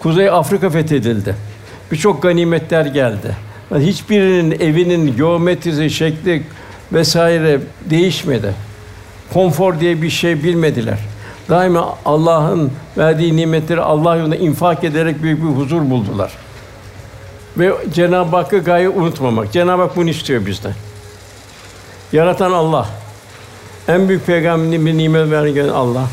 [0.00, 1.34] Kuzey Afrika fethedildi.
[1.92, 3.36] Birçok ganimetler geldi.
[3.70, 6.42] Yani hiçbirinin evinin geometrisi, şekli
[6.92, 8.54] vesaire değişmedi.
[9.32, 10.98] Konfor diye bir şey bilmediler.
[11.48, 16.32] Daima Allah'ın verdiği nimetleri Allah yolunda infak ederek büyük bir huzur buldular.
[17.58, 19.52] Ve Cenab-ı Hakk'ı gaye unutmamak.
[19.52, 20.74] Cenab-ı Hak bunu istiyor bizden.
[22.12, 22.88] Yaratan Allah.
[23.88, 26.04] En büyük peygamberin bir nimet veren Allah.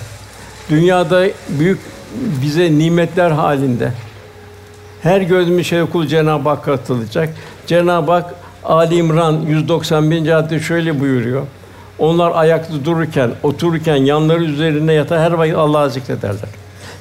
[0.70, 1.80] Dünyada büyük
[2.42, 3.92] bize nimetler halinde.
[5.02, 7.30] Her gördüğümüz şey kul Cenab-ı Hakk'a atılacak.
[7.68, 10.36] Cenab-ı Hak Ali İmran 191.
[10.36, 11.42] ayette şöyle buyuruyor.
[12.00, 16.50] Onlar ayakta dururken, otururken, yanları üzerine yatar her vakit Allah'ı zikrederler.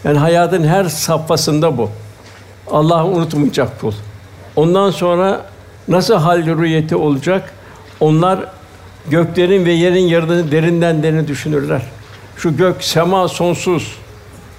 [0.04, 1.90] Yani hayatın her safhasında bu.
[2.70, 3.92] Allah'ı unutmayacak kul.
[4.57, 5.42] Ondan sonra
[5.88, 7.52] nasıl hal rüyeti olacak?
[8.00, 8.38] Onlar
[9.09, 11.83] göklerin ve yerin yaradığını derinden derine düşünürler.
[12.37, 13.96] Şu gök, sema sonsuz.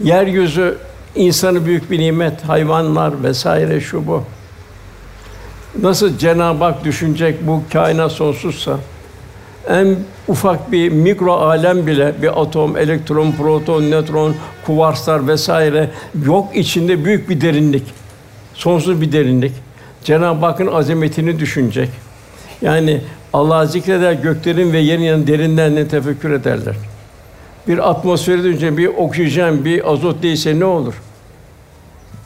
[0.04, 0.78] Yeryüzü
[1.16, 4.24] insanı büyük bir nimet, hayvanlar vesaire şu bu.
[5.82, 8.78] Nasıl Cenab-ı Hak düşünecek bu kainat sonsuzsa
[9.70, 9.96] en
[10.28, 15.90] ufak bir mikro alem bile bir atom, elektron, proton, nötron, kuvarslar vesaire
[16.26, 17.84] yok içinde büyük bir derinlik.
[18.54, 19.52] Sonsuz bir derinlik.
[20.04, 21.90] Cenab-ı Hakk'ın azametini düşünecek.
[22.62, 23.02] Yani
[23.34, 26.76] Allah'ı zikreder, göklerin ve yerin yanı derinden ne tefekkür ederler.
[27.68, 30.94] Bir atmosferi düşünce bir oksijen, bir azot değilse ne olur?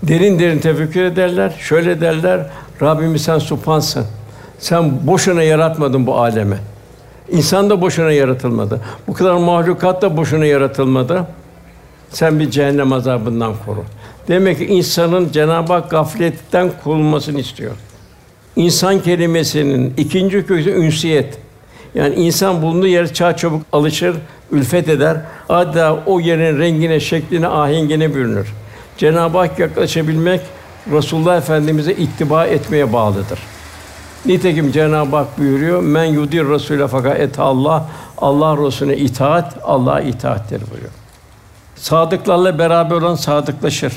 [0.04, 1.56] Derin derin tefekkür ederler.
[1.60, 2.50] Şöyle derler:
[2.82, 4.06] Rabbimiz sen supansın.
[4.60, 6.58] Sen boşuna yaratmadın bu alemi.
[7.32, 8.82] İnsan da boşuna yaratılmadı.
[9.08, 11.26] Bu kadar mahlukat da boşuna yaratılmadı.
[12.10, 13.84] Sen bir cehennem azabından koru.
[14.28, 17.72] Demek ki insanın Cenab-ı Hak gafletten kurulmasını istiyor.
[18.56, 21.38] İnsan kelimesinin ikinci kökü ünsiyet.
[21.96, 24.16] Yani insan bulunduğu yere çağ çabuk alışır,
[24.52, 25.18] ülfet eder.
[25.50, 28.48] Adeta o yerin rengine, şekline, ahengine bürünür.
[28.98, 30.42] Cenab-ı Hak yaklaşabilmek
[30.92, 33.40] Resulullah Efendimize ittiba etmeye bağlıdır.
[34.26, 37.86] Nitekim Cenab-ı Hak buyuruyor: "Men yudir Rasûle fakat et Allah,
[38.18, 40.92] Allah Resulüne itaat, Allah'a itaattir." buyuruyor.
[41.76, 43.94] Sadıklarla beraber olan sadıklaşır.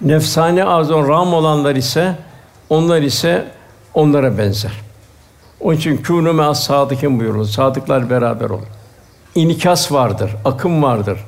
[0.00, 2.16] Nefsani arzun ram olanlar ise
[2.68, 3.44] onlar ise
[3.94, 4.72] onlara benzer.
[5.60, 7.46] Onun için kûnû me'as sadıkîn buyurulur.
[7.46, 8.66] Sadıklar beraber olun.
[9.34, 11.18] İnikas vardır, akım vardır.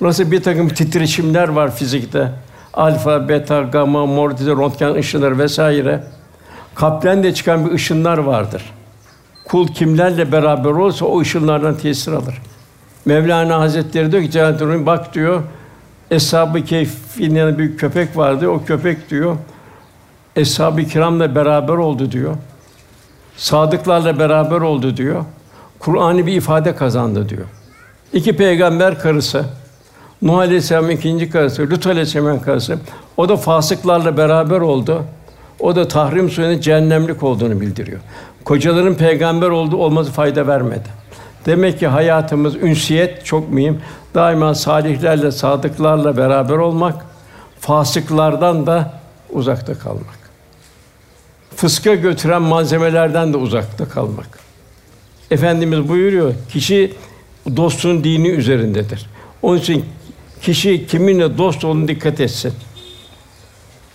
[0.00, 2.32] Nasıl bir takım titreşimler var fizikte.
[2.74, 6.04] Alfa, beta, gamma, mortize, röntgen ışınları vesaire.
[6.74, 8.72] Kalpten de çıkan bir ışınlar vardır.
[9.44, 12.42] Kul kimlerle beraber olursa o ışınlardan tesir alır.
[13.04, 15.42] Mevlana Hazretleri diyor ki Rumi bak diyor
[16.10, 18.48] Eshab-ı Kehf'in yanında bir köpek vardı.
[18.48, 19.36] O köpek diyor
[20.36, 22.34] Eshab-ı Kiram'la beraber oldu diyor.
[23.36, 25.24] Sadıklarla beraber oldu diyor.
[25.78, 27.46] Kur'an'ı bir ifade kazandı diyor.
[28.12, 29.44] İki peygamber karısı,
[30.22, 32.78] Nuh Aleyhisselam'ın ikinci karısı, Lut Aleyhisselam'ın karısı.
[33.16, 35.04] O da fasıklarla beraber oldu.
[35.60, 38.00] O da Tahrim Suresi'nin cehennemlik olduğunu bildiriyor.
[38.44, 40.88] Kocaların peygamber olduğu olması fayda vermedi.
[41.46, 43.80] Demek ki hayatımız ünsiyet çok mühim.
[44.14, 47.06] Daima salihlerle, sadıklarla beraber olmak,
[47.60, 50.24] fasıklardan da uzakta kalmak.
[51.56, 54.38] Fıska götüren malzemelerden de uzakta kalmak.
[55.30, 56.94] Efendimiz buyuruyor, kişi
[57.56, 59.06] dostun dini üzerindedir.
[59.42, 59.84] Onun için
[60.42, 62.52] kişi kiminle dost olduğunu dikkat etsin.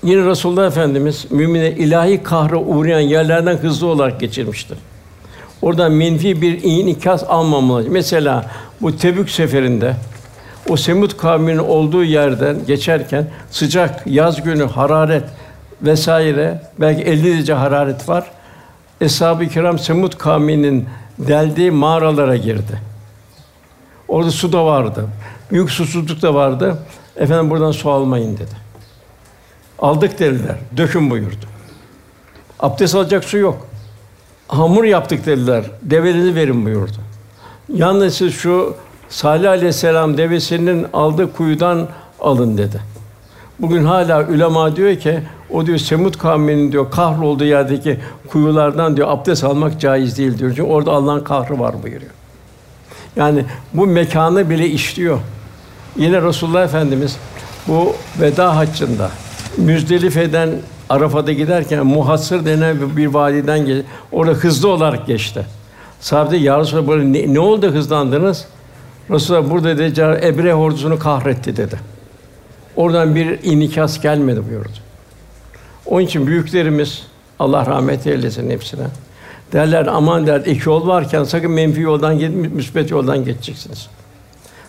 [0.03, 4.77] Yine Resulullah Efendimiz mümine ilahi kahra uğrayan yerlerden hızlı olarak geçirmiştir.
[5.61, 7.85] Oradan menfi bir inikas almamalı.
[7.89, 8.45] Mesela
[8.81, 9.95] bu Tebük seferinde
[10.69, 15.23] o Semud kavminin olduğu yerden geçerken sıcak yaz günü hararet
[15.81, 18.31] vesaire belki 50 derece hararet var.
[19.01, 20.85] Eshab-ı Kiram Semud kavminin
[21.19, 22.81] deldiği mağaralara girdi.
[24.07, 25.07] Orada su da vardı.
[25.51, 26.77] Büyük susuzluk da vardı.
[27.17, 28.68] Efendim buradan su almayın dedi.
[29.81, 30.55] Aldık dediler.
[30.77, 31.45] Dökün buyurdu.
[32.59, 33.67] Abdest alacak su yok.
[34.47, 35.63] Hamur yaptık dediler.
[35.81, 36.97] Devenizi verin buyurdu.
[37.73, 38.75] Yalnız siz şu
[39.09, 41.87] Salih Aleyhisselam devesinin aldığı kuyudan
[42.19, 42.81] alın dedi.
[43.59, 49.43] Bugün hala ulema diyor ki o diyor Semud kavminin diyor kahrolduğu yerdeki kuyulardan diyor abdest
[49.43, 50.49] almak caiz değil diyor.
[50.49, 52.11] Çünkü orada Allah'ın kahrı var buyuruyor.
[53.15, 55.19] Yani bu mekanı bile işliyor.
[55.97, 57.17] Yine Resulullah Efendimiz
[57.67, 59.11] bu veda haccında
[59.57, 60.49] Müzdelife'den
[60.89, 65.45] Arafat'a giderken Muhassır denen bir vadiden geç, orada hızlı olarak geçti.
[65.99, 68.45] Sahabe ya Resulallah böyle ne, ne oldu hızlandınız?
[69.11, 71.79] Resulullah burada dedi Ebre ordusunu kahretti dedi.
[72.75, 74.69] Oradan bir inikas gelmedi buyurdu.
[75.85, 77.03] Onun için büyüklerimiz
[77.39, 78.87] Allah rahmet eylesin hepsine.
[79.53, 83.89] Derler aman der iki yol varken sakın menfi yoldan gidip müsbet yoldan geçeceksiniz.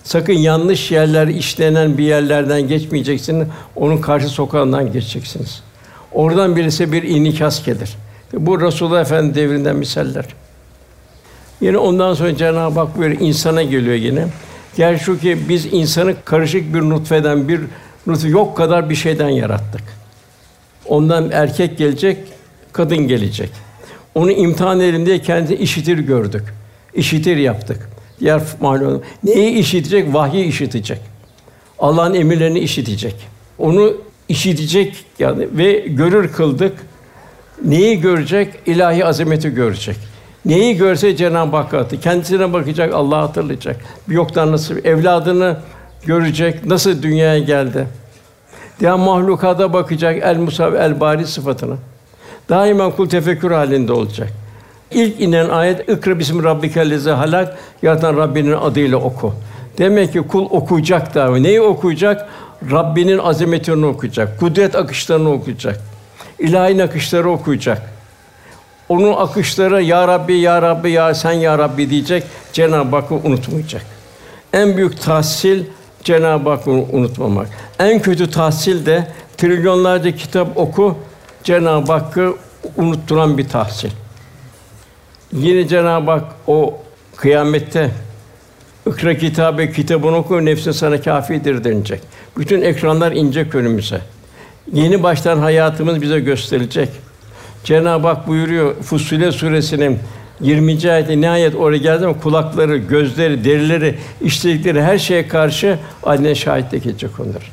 [0.04, 3.48] Sakın yanlış yerler işlenen bir yerlerden geçmeyeceksiniz.
[3.76, 5.62] Onun karşı sokağından geçeceksiniz.
[6.12, 7.96] Oradan birisi bir inikas gelir.
[8.32, 10.24] Bu Resulullah Efendimiz devrinden misaller.
[11.60, 14.26] Yine ondan sonra Cenab-ı Hak böyle insana geliyor yine.
[14.76, 17.60] Gerçi şu ki biz insanı karışık bir nutfeden, bir
[18.06, 19.82] nutfe yok kadar bir şeyden yarattık.
[20.86, 22.18] Ondan erkek gelecek,
[22.72, 23.50] kadın gelecek.
[24.14, 26.42] Onu imtihan edelim diye kendi işitir gördük.
[26.94, 27.88] İşitir yaptık.
[28.20, 30.14] Diğer malum neyi işitecek?
[30.14, 31.00] Vahyi işitecek.
[31.78, 33.14] Allah'ın emirlerini işitecek.
[33.58, 33.92] Onu
[34.28, 36.72] işitecek yani ve görür kıldık.
[37.64, 38.54] Neyi görecek?
[38.66, 39.96] İlahi azameti görecek.
[40.44, 43.76] Neyi görse Cenab-ı Hakk'ı kendisine bakacak, Allah'ı hatırlayacak.
[44.08, 45.56] Bir yoktan nasıl evladını
[46.06, 47.86] görecek, nasıl dünyaya geldi.
[48.80, 51.76] Diğer mahlukata bakacak, el musav el bari sıfatına.
[52.48, 54.28] Daima kul tefekkür halinde olacak.
[54.90, 59.34] İlk inen ayet ikra bismi rabbikellezi halak yaratan Rabbinin adıyla oku.
[59.78, 62.28] Demek ki kul okuyacak da neyi okuyacak?
[62.70, 65.80] Rabbinin azametini okuyacak, kudret akışlarını okuyacak.
[66.38, 67.82] İlahi akışları okuyacak.
[68.88, 72.24] Onun akışları ya Rabbi ya Rabbi ya sen ya Rabbi diyecek.
[72.52, 73.82] Cenab-ı Hakk'ı unutmayacak.
[74.52, 75.64] En büyük tahsil
[76.04, 77.48] Cenab-ı Hakk'ı unutmamak.
[77.78, 80.96] En kötü tahsil de trilyonlarca kitap oku
[81.44, 82.34] Cenab-ı Hakk'ı
[82.76, 83.90] unutturan bir tahsil.
[85.32, 86.78] Yine Cenab-ı Hak o
[87.16, 87.90] kıyamette
[88.86, 92.00] ikra kitabı kitabını oku nefsin sana kâfidir denilecek.
[92.38, 94.00] Bütün ekranlar inecek önümüze.
[94.72, 96.88] Yeni baştan hayatımız bize gösterilecek.
[97.64, 99.98] Cenab-ı Hak buyuruyor Fussilet suresinin
[100.40, 100.90] 20.
[100.90, 107.10] ayette nihayet oraya geldi mi kulakları, gözleri, derileri, işledikleri her şeye karşı aline şahitlik edecek
[107.20, 107.52] onlar.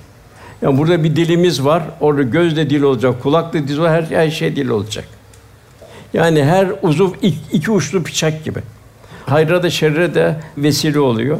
[0.61, 1.83] Yani burada bir dilimiz var.
[1.99, 5.16] Orada göz de dil olacak, kulak da dil olacak, her, her şey dil olacak.
[6.13, 7.11] Yani her uzuv
[7.51, 8.59] iki, uçlu bıçak gibi.
[9.25, 11.37] Hayra da şerre de vesile oluyor.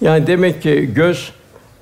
[0.00, 1.32] Yani demek ki göz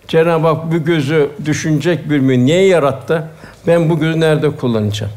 [0.08, 3.28] Cenab-ı Hak bu gözü düşünecek bir mümin niye yarattı?
[3.66, 5.12] Ben bu gözü nerede kullanacağım?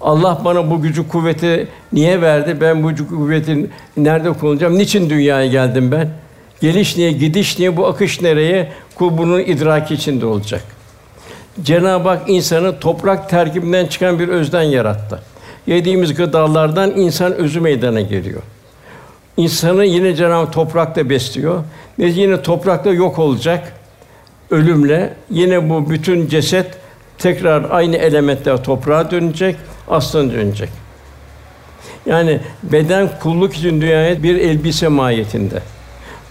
[0.00, 2.56] Allah bana bu gücü kuvveti niye verdi?
[2.60, 4.78] Ben bu gücü kuvveti nerede kullanacağım?
[4.78, 6.08] Niçin dünyaya geldim ben?
[6.60, 8.72] Geliş niye, gidiş niye, bu akış nereye?
[8.94, 10.62] Kul bunun idraki içinde olacak.
[11.62, 15.22] Cenab-ı Hak insanı toprak terkibinden çıkan bir özden yarattı.
[15.66, 18.42] Yediğimiz gıdalardan insan özü meydana geliyor.
[19.36, 21.64] İnsanı yine Cenab-ı Hak toprakta besliyor.
[21.98, 23.72] Ve yine toprakta yok olacak
[24.50, 25.14] ölümle.
[25.30, 26.66] Yine bu bütün ceset
[27.18, 29.56] tekrar aynı elementler toprağa dönecek,
[29.88, 30.68] aslına dönecek.
[32.06, 35.62] Yani beden kulluk için dünyaya bir elbise mahiyetinde.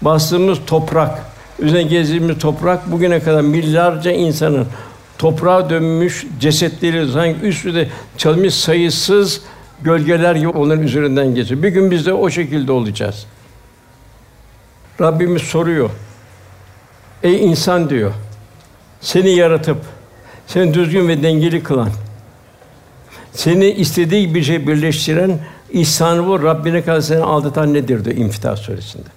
[0.02, 1.18] Bastığımız toprak,
[1.58, 4.66] üzerine gezdiğimiz toprak bugüne kadar milyarca insanın
[5.18, 9.42] toprağa dönmüş cesetleri sanki üstünde çalmış sayısız
[9.82, 11.62] gölgeler onların üzerinden geçiyor.
[11.62, 13.26] Bir gün biz de o şekilde olacağız.
[15.00, 15.90] Rabbimiz soruyor.
[17.22, 18.12] Ey insan diyor.
[19.00, 19.78] Seni yaratıp
[20.46, 21.88] seni düzgün ve dengeli kılan,
[23.32, 25.38] seni istediği bir şey birleştiren
[25.70, 29.08] ihsanı bu Rabbine karşı seni aldatan nedir diyor İnfitah suresinde.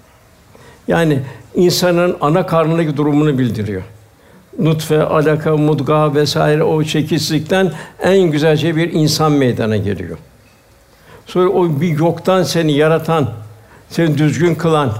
[0.88, 1.20] Yani
[1.56, 3.82] insanın ana karnındaki durumunu bildiriyor.
[4.60, 10.18] Nutfe, alaka, mudga vesaire o şekilsizlikten en güzel şey bir insan meydana geliyor.
[11.26, 13.30] Sonra o bir yoktan seni yaratan,
[13.90, 14.94] seni düzgün kılan,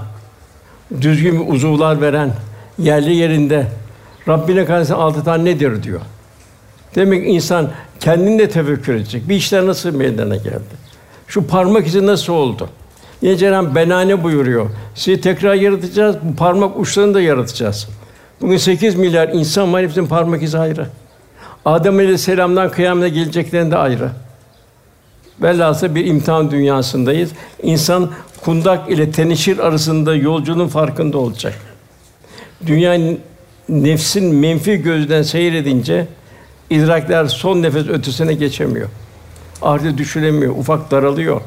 [1.00, 2.32] düzgün uzuvlar veren,
[2.78, 3.66] yerli yerinde
[4.28, 6.00] Rabbine karşı aldatan nedir diyor.
[6.94, 7.70] Demek insan
[8.00, 9.28] kendini de tefekkür edecek.
[9.28, 10.80] Bir işler nasıl meydana geldi?
[11.26, 12.68] Şu parmak izi nasıl oldu?
[13.22, 14.70] Yine Cenab-ı Benane buyuruyor.
[14.94, 17.88] Sizi tekrar yaratacağız, bu parmak uçlarını da yaratacağız.
[18.40, 20.86] Bugün 8 milyar insan var, hepsinin parmak izi ayrı.
[21.64, 24.10] Adem Aleyhisselam'dan kıyamete geleceklerinde ayrı.
[25.42, 27.30] Velhâsıl bir imtihan dünyasındayız.
[27.62, 28.10] İnsan
[28.44, 31.54] kundak ile teneşir arasında yolculuğun farkında olacak.
[32.66, 33.16] Dünya
[33.68, 36.06] nefsin menfi gözden seyredince
[36.70, 38.88] idrakler son nefes ötesine geçemiyor.
[39.62, 41.40] Ahirete düşüremiyor, ufak daralıyor.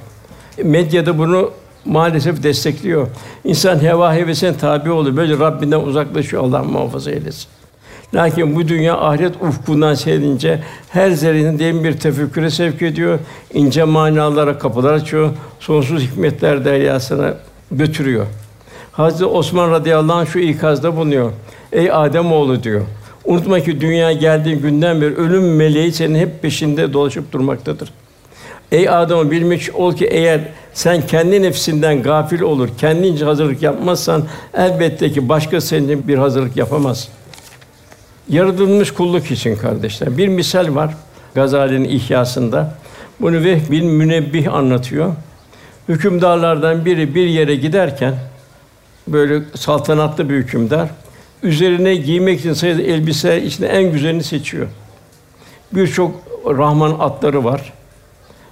[0.63, 1.51] Medyada bunu
[1.86, 3.08] maalesef destekliyor.
[3.43, 5.17] İnsan heva hevesine tabi oluyor.
[5.17, 6.43] Böyle Rabbinden uzaklaşıyor.
[6.43, 7.48] Allah muhafaza eylesin.
[8.13, 13.19] Lakin bu dünya ahiret ufkundan seyredince her zerrenin derin bir tefekküre sevk ediyor.
[13.54, 15.30] ince manalara kapılar açıyor.
[15.60, 17.34] Sonsuz hikmetler deryasına
[17.72, 18.26] götürüyor.
[18.91, 21.32] Hazreti Osman radıyallahu anh şu ikazda bulunuyor.
[21.72, 22.82] Ey Adem oğlu diyor.
[23.26, 27.89] Unutma ki dünya geldiğin günden beri ölüm meleği senin hep peşinde dolaşıp durmaktadır.
[28.74, 30.42] Ey Adem bilmiş ol ki eğer
[30.74, 37.10] sen kendi nefsinden gafil olur, kendince hazırlık yapmazsan elbette ki başka senin bir hazırlık yapamaz.
[38.30, 40.18] Yaratılmış kulluk için kardeşler.
[40.18, 40.94] Bir misal var
[41.36, 42.76] Gazali'nin İhyasında.
[43.22, 45.14] Bunu Vehb bin Münebbih anlatıyor.
[45.90, 48.14] Hükümdarlardan biri bir yere giderken
[49.08, 50.90] böyle saltanatlı bir hükümdar
[51.44, 54.68] üzerine giymek için sayılı elbise içinde en güzelini seçiyor.
[55.72, 57.74] Birçok Rahman atları var.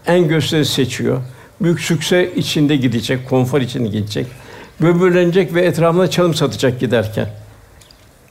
[0.08, 1.22] En gösterisi seçiyor.
[1.62, 4.28] Büyük sükse içinde gidecek, konfor içinde gidecek.
[4.82, 7.30] Böbürlenecek ve etrafında çalım satacak giderken.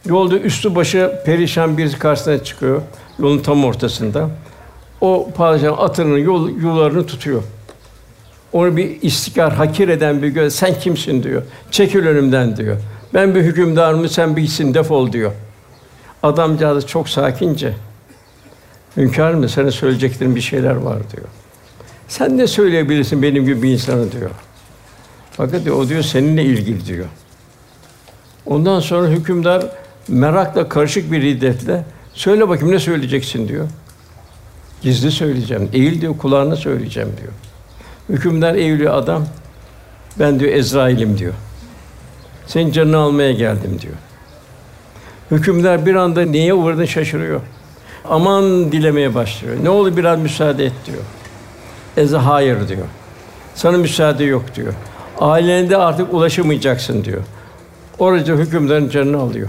[0.06, 2.83] Yolda üstü başı perişan birisi karşısına çıkıyor,
[3.18, 4.30] yolun tam ortasında.
[5.00, 7.42] O padişahın atının yol, yularını tutuyor.
[8.52, 11.42] Onu bir istikrar, hakir eden bir göz, sen kimsin diyor.
[11.70, 12.76] Çekil önümden diyor.
[13.14, 15.33] Ben bir hükümdarım, sen bir defol diyor.
[16.22, 17.72] Adamcağız çok sakince.
[18.96, 21.26] Hünkârım sana söyleyeceklerim bir şeyler var diyor.
[22.10, 24.30] Sen ne söyleyebilirsin benim gibi bir insana diyor.
[25.30, 27.06] Fakat diyor, o diyor seninle ilgili diyor.
[28.46, 29.66] Ondan sonra hükümdar
[30.08, 33.68] merakla karışık bir hiddetle söyle bakayım ne söyleyeceksin diyor.
[34.82, 35.68] Gizli söyleyeceğim.
[35.72, 37.32] Eğil diyor kulağına söyleyeceğim diyor.
[38.08, 39.26] Hükümdar eğiliyor adam.
[40.18, 41.34] Ben diyor Ezrail'im diyor.
[42.46, 43.94] Senin canını almaya geldim diyor.
[45.30, 47.40] Hükümdar bir anda neye uğradığını şaşırıyor.
[48.08, 49.56] Aman dilemeye başlıyor.
[49.62, 51.02] Ne olur biraz müsaade et diyor.
[52.00, 52.86] Eza hayır diyor.
[53.54, 54.72] Sana müsaade yok diyor.
[55.18, 57.22] Ailende artık ulaşamayacaksın diyor.
[57.98, 59.48] Orada hükümdarın canını alıyor.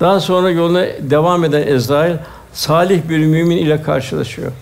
[0.00, 2.16] Daha sonra yoluna devam eden Ezrail
[2.52, 4.52] salih bir mümin ile karşılaşıyor.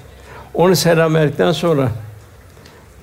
[0.54, 1.88] Onu selam verdikten sonra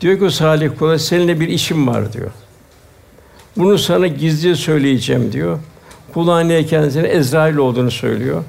[0.01, 2.31] diyor ki salih kula seninle bir işim var diyor.
[3.57, 5.59] Bunu sana gizli söyleyeceğim diyor.
[6.13, 8.43] Kulağına kendisine Ezrail olduğunu söylüyor.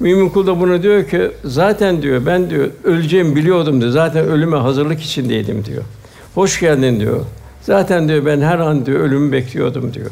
[0.00, 3.92] Mümin kul da bunu diyor ki zaten diyor ben diyor öleceğimi biliyordum diyor.
[3.92, 5.82] Zaten ölüme hazırlık içindeydim diyor.
[6.34, 7.20] Hoş geldin diyor.
[7.62, 10.10] Zaten diyor ben her an diyor ölümü bekliyordum diyor.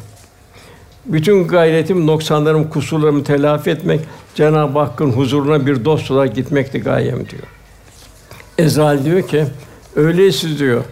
[1.05, 3.99] Bütün gayretim noksanlarım, kusurlarımı telafi etmek,
[4.35, 7.43] Cenab-ı Hakk'ın huzuruna bir dost olarak gitmekti gayem diyor.
[8.57, 9.45] Ezrail diyor ki,
[9.95, 10.83] öyleyse diyor,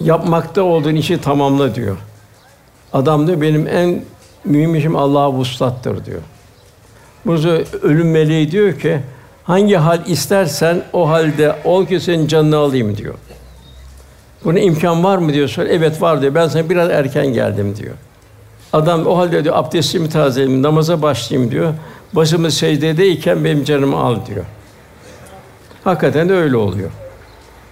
[0.00, 1.96] yapmakta olduğun işi tamamla diyor.
[2.92, 4.04] Adam diyor, benim en
[4.44, 6.20] mühim işim Allah'a vuslattır diyor.
[7.26, 9.00] Burada ölüm meleği diyor ki,
[9.44, 13.14] hangi hal istersen o halde ol ki senin canını alayım diyor.
[14.44, 15.48] Buna imkan var mı diyor.
[15.48, 16.34] Söyle, evet var diyor.
[16.34, 17.94] Ben sana biraz erken geldim diyor.
[18.72, 21.74] Adam o halde diyor abdestimi tazeleyeyim, namaza başlayayım diyor.
[22.12, 24.44] Başımız secdedeyken benim canımı al diyor.
[25.84, 26.90] Hakikaten de öyle oluyor.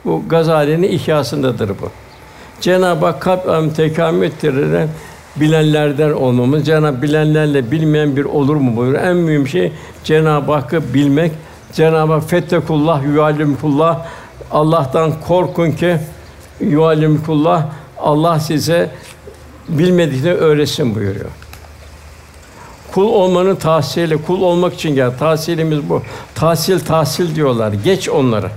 [0.05, 1.91] Bu Gazali'nin ihyasındadır bu.
[2.61, 4.89] Cenab-ı Hak kalp tekamül ettiren
[5.37, 6.67] bilenlerden olmamız.
[6.67, 9.03] Cenab-ı bilenlerle bilmeyen bir olur mu buyuruyor.
[9.03, 9.73] En mühim şey
[10.05, 11.33] Cenab-ı Hakk'ı bilmek.
[11.73, 14.07] Cenab-ı Hak fettekullah yuallimkullah
[14.51, 15.97] Allah'tan korkun ki
[16.61, 17.67] yuallimkullah
[17.99, 18.91] Allah size
[19.69, 21.31] bilmediklerini öğretsin buyuruyor.
[22.93, 25.19] Kul olmanın tahsili, kul olmak için gel.
[25.19, 26.03] Tahsilimiz bu.
[26.35, 27.73] Tahsil, tahsil diyorlar.
[27.73, 28.51] Geç onları.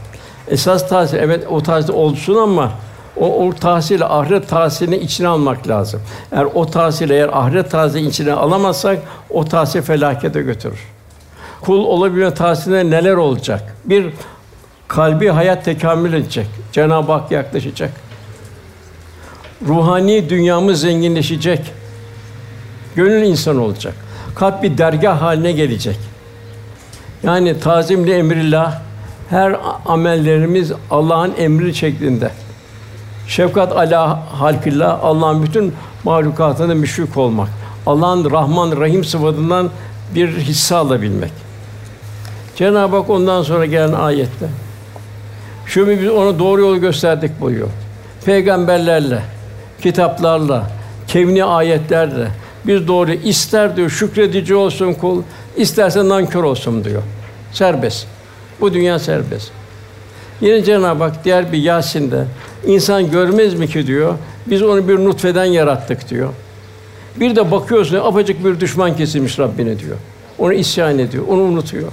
[0.48, 2.72] Esas tahsil, evet o tahsil olsun ama
[3.17, 6.01] o, o tahsili, ahiret tahsilini içine almak lazım.
[6.32, 8.99] Eğer o tahsil, eğer ahiret tahsili içine alamazsak,
[9.30, 10.80] o tahsil felakete götürür.
[11.62, 13.75] Kul olabilen tahsilinde neler olacak?
[13.86, 14.13] Bir,
[14.88, 16.47] kalbi hayat tekamül edecek.
[16.71, 17.91] Cenab-ı Hak yaklaşacak
[19.67, 21.62] ruhani dünyamız zenginleşecek.
[22.95, 23.93] Gönül insan olacak.
[24.36, 25.97] Kalp bir dergah haline gelecek.
[27.23, 28.82] Yani tazimli emrillah
[29.30, 32.32] her amellerimiz Allah'ın emri şeklinde.
[33.28, 37.50] Şefkat ala halkillah Allah'ın bütün mahlukatına müşfik olmak.
[37.86, 39.70] Allah'ın Rahman Rahim sıfatından
[40.16, 41.32] bir hisse alabilmek.
[42.56, 44.50] Cenab-ı Hak ondan sonra gelen ayette
[45.66, 47.70] şu biz ona doğru yolu gösterdik buyuruyor.
[48.26, 49.22] Peygamberlerle,
[49.82, 50.72] kitaplarla,
[51.08, 52.28] kevni ayetlerle
[52.68, 55.22] biz doğru ister diyor şükredici olsun kul,
[55.58, 57.02] isterse nankör olsun diyor.
[57.52, 58.08] Serbest.
[58.62, 59.52] Bu dünya serbest.
[60.42, 62.26] Yine Cenab-ı Hak diğer bir Yasin'de
[62.66, 64.14] insan görmez mi ki diyor.
[64.48, 66.30] Biz onu bir nutfeden yarattık diyor.
[67.16, 69.98] Bir de bakıyorsun apacık bir düşman kesilmiş Rabbine diyor.
[70.38, 71.92] Onu isyan ediyor, onu unutuyor.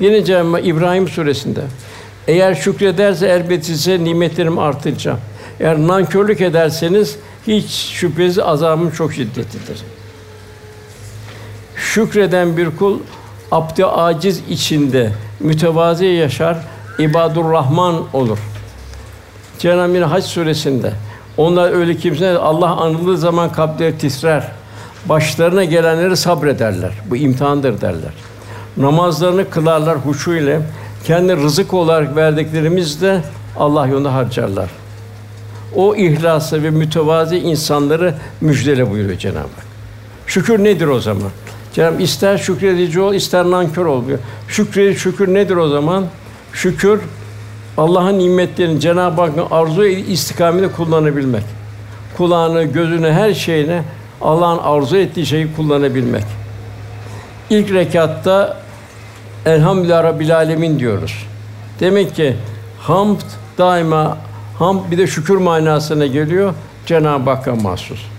[0.00, 1.60] Yine Cenab-ı Hak İbrahim suresinde
[2.28, 5.18] eğer şükrederse size nimetlerim artıracağım.
[5.60, 7.16] Eğer nankörlük ederseniz
[7.46, 9.78] hiç şüphesiz azabım çok şiddetlidir.
[11.76, 12.98] Şükreden bir kul
[13.52, 16.56] abd aciz içinde mütevazi yaşar,
[16.98, 18.38] ibadur Rahman olur.
[19.58, 20.92] Cenab-ı Hac suresinde
[21.38, 24.44] Onlar öyle kimseler Allah anıldığı zaman kalpleri titrer.
[25.06, 26.92] Başlarına gelenleri sabrederler.
[27.10, 28.12] Bu imtihandır derler.
[28.76, 30.60] Namazlarını kılarlar huşu ile.
[31.04, 33.22] Kendi rızık olarak verdiklerimiz de
[33.56, 34.70] Allah yolunda harcarlar.
[35.76, 39.66] O ihlaslı ve mütevazi insanları müjdele buyuruyor Cenab-ı Hak.
[40.26, 41.30] Şükür nedir o zaman?
[41.78, 44.18] Cenab-ı ister şükredici ol, ister nankör ol diyor.
[44.48, 46.04] Şükredici şükür nedir o zaman?
[46.52, 47.00] Şükür
[47.76, 51.42] Allah'ın nimetlerini Cenab-ı Hakk'ın arzu istikamete kullanabilmek.
[52.16, 53.82] Kulağını, gözünü, her şeyini
[54.20, 56.24] Allah'ın arzu ettiği şeyi kullanabilmek.
[57.50, 58.56] İlk rekatta
[59.46, 61.26] Elhamdülillah Rabbil Alemin diyoruz.
[61.80, 62.36] Demek ki
[62.78, 63.20] hamd
[63.58, 64.18] daima
[64.58, 66.54] hamd bir de şükür manasına geliyor.
[66.86, 68.17] Cenab-ı Hakk'a mahsus.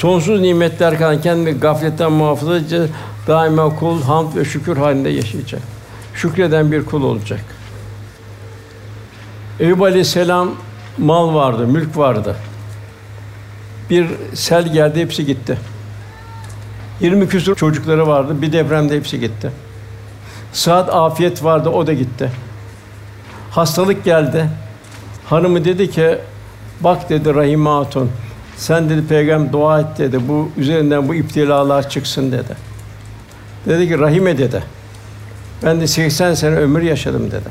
[0.00, 2.90] Sonsuz nimetler kan kendi gafletten muhafaza edeceğiz.
[3.26, 5.62] Daima kul hamd ve şükür halinde yaşayacak.
[6.14, 7.40] Şükreden bir kul olacak.
[9.58, 10.50] Eyüp Aleyhisselam
[10.98, 12.36] mal vardı, mülk vardı.
[13.90, 15.58] Bir sel geldi, hepsi gitti.
[17.00, 19.50] 20 küsur çocukları vardı, bir depremde hepsi gitti.
[20.52, 22.30] Saat afiyet vardı, o da gitti.
[23.50, 24.50] Hastalık geldi.
[25.26, 26.18] Hanımı dedi ki,
[26.80, 28.10] bak dedi Rahime Hatun,
[28.60, 30.28] sen dedi peygamber dua et dedi.
[30.28, 32.56] Bu üzerinden bu iptilalar çıksın dedi.
[33.66, 34.62] Dedi ki Rahime dedi.
[35.62, 37.48] Ben de 80 sene ömür yaşadım dedi.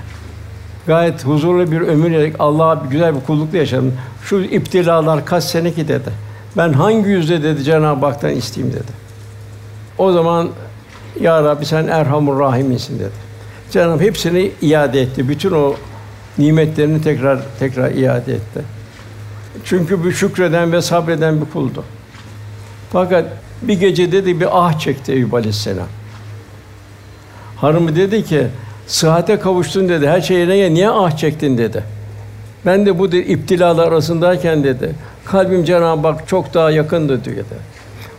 [0.87, 2.35] Gayet huzurlu bir ömür yaşadık.
[2.39, 3.93] Allah'a güzel bir kullukla yaşadım.
[4.23, 6.09] Şu iptilalar kaç sene ki dedi.
[6.57, 8.91] Ben hangi yüzde dedi Cenab-ı Hak'tan isteyeyim dedi.
[9.97, 10.49] O zaman
[11.19, 13.29] ya Rabbi sen Erhamur Rahim'insin dedi.
[13.71, 15.29] Cenab-ı Hak hepsini iade etti.
[15.29, 15.75] Bütün o
[16.37, 18.78] nimetlerini tekrar tekrar iade etti.
[19.65, 21.83] Çünkü bu şükreden ve sabreden bir kuldu.
[22.91, 23.25] Fakat
[23.61, 25.87] bir gece dedi bir ah çekti Eyüp Aleyhisselam.
[27.55, 28.47] Hanımı dedi ki,
[28.87, 31.83] sıhhate kavuştun dedi, her şeyine gel, niye ah çektin dedi.
[32.65, 34.95] Ben de bu iptilalar arasındayken dedi,
[35.25, 37.43] kalbim Cenab-ı Hak çok daha yakındı dedi.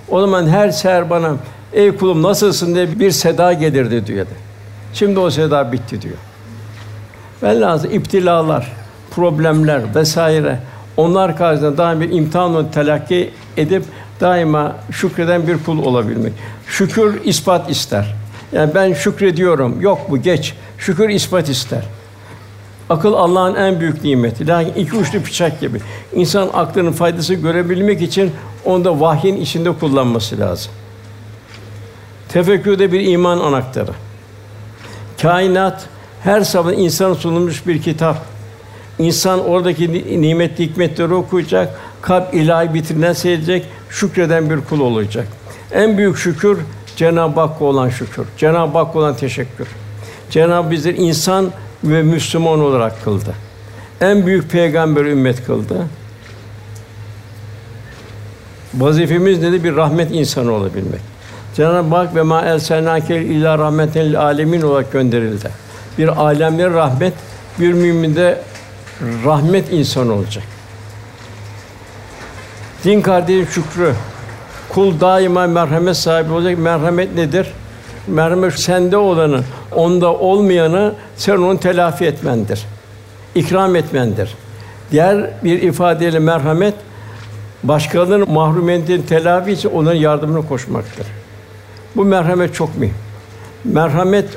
[0.08, 1.36] O zaman her seher bana,
[1.72, 4.50] ey kulum nasılsın diye bir seda gelirdi dedi.
[4.94, 6.16] Şimdi o seda bitti diyor.
[7.60, 8.72] Lazım iptilalar,
[9.10, 10.58] problemler vesaire
[11.00, 13.84] onlar karşısında daima bir imtihan telakki edip
[14.20, 16.32] daima şükreden bir kul olabilmek.
[16.66, 18.14] Şükür ispat ister.
[18.52, 19.80] Yani ben şükrediyorum.
[19.80, 20.54] Yok bu geç.
[20.78, 21.84] Şükür ispat ister.
[22.90, 24.46] Akıl Allah'ın en büyük nimeti.
[24.46, 25.80] Lakin iki uçlu bıçak gibi.
[26.14, 28.32] İnsan aklının faydası görebilmek için
[28.64, 30.72] onda vahyin içinde kullanması lazım.
[32.28, 33.92] Tefekkür de bir iman anahtarı.
[35.22, 35.86] Kainat
[36.22, 38.29] her sabah insana sunulmuş bir kitap.
[39.00, 45.26] İnsan oradaki nimetli hikmetleri okuyacak, kalp ilahi bitrinden seyredecek, şükreden bir kul olacak.
[45.72, 46.58] En büyük şükür
[46.96, 48.26] Cenab-ı Hakk'a olan şükür.
[48.36, 49.68] Cenab-ı Hakk'a olan teşekkür.
[50.30, 51.50] Cenab-ı bizleri insan
[51.84, 53.34] ve Müslüman olarak kıldı.
[54.00, 55.86] En büyük peygamber ümmet kıldı.
[58.74, 61.00] Vazifemiz dedi bir rahmet insanı olabilmek.
[61.56, 65.50] Cenab-ı Hak ve ma elsenake illa rahmeten alemin olarak gönderildi.
[65.98, 67.14] Bir alemler rahmet,
[67.58, 68.40] bir müminde
[69.24, 70.44] rahmet insanı olacak.
[72.84, 73.94] Din kardeşin şükrü.
[74.68, 76.58] Kul daima merhamet sahibi olacak.
[76.58, 77.52] Merhamet nedir?
[78.06, 79.40] Merhamet sende olanı,
[79.72, 82.66] onda olmayanı sen onu telafi etmendir.
[83.34, 84.36] İkram etmendir.
[84.90, 86.74] Diğer bir ifadeyle merhamet
[87.62, 91.06] başkalarının mahrumiyetini telafi için onların yardımına koşmaktır.
[91.96, 92.94] Bu merhamet çok mühim.
[93.64, 94.28] Merhamet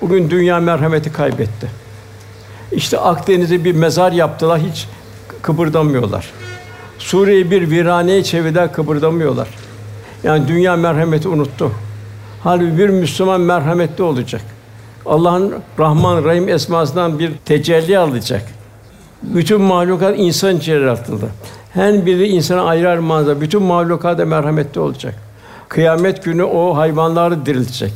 [0.00, 1.68] bugün dünya merhameti kaybetti.
[2.72, 4.88] İşte Akdeniz'e bir mezar yaptılar, hiç
[5.42, 6.30] kıpırdamıyorlar.
[6.98, 9.48] Suriye'yi bir viraneye çevirdiler, kıpırdamıyorlar.
[10.24, 11.72] Yani dünya merhameti unuttu.
[12.44, 14.42] Halbuki bir Müslüman merhametli olacak.
[15.06, 18.42] Allah'ın Rahman Rahim esmasından bir tecelli alacak.
[19.22, 21.28] Bütün mahlukat insan için yaratıldı.
[21.74, 23.40] Her biri insana ayrı ayrı manzara.
[23.40, 25.14] Bütün mahlukata merhametli olacak.
[25.68, 27.92] Kıyamet günü o hayvanları diriltecek.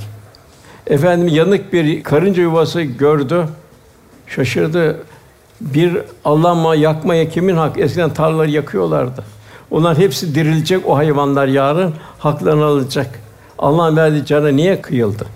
[0.87, 3.47] Efendim yanık bir karınca yuvası gördü.
[4.27, 4.97] Şaşırdı.
[5.61, 7.79] Bir Allah ma yakmaya kimin hak?
[7.79, 9.25] Eskiden tarlaları yakıyorlardı.
[9.71, 13.21] Onlar hepsi dirilecek o hayvanlar yarın haklarını alacak.
[13.59, 15.27] Allah'ın verdiği cana niye kıyıldı?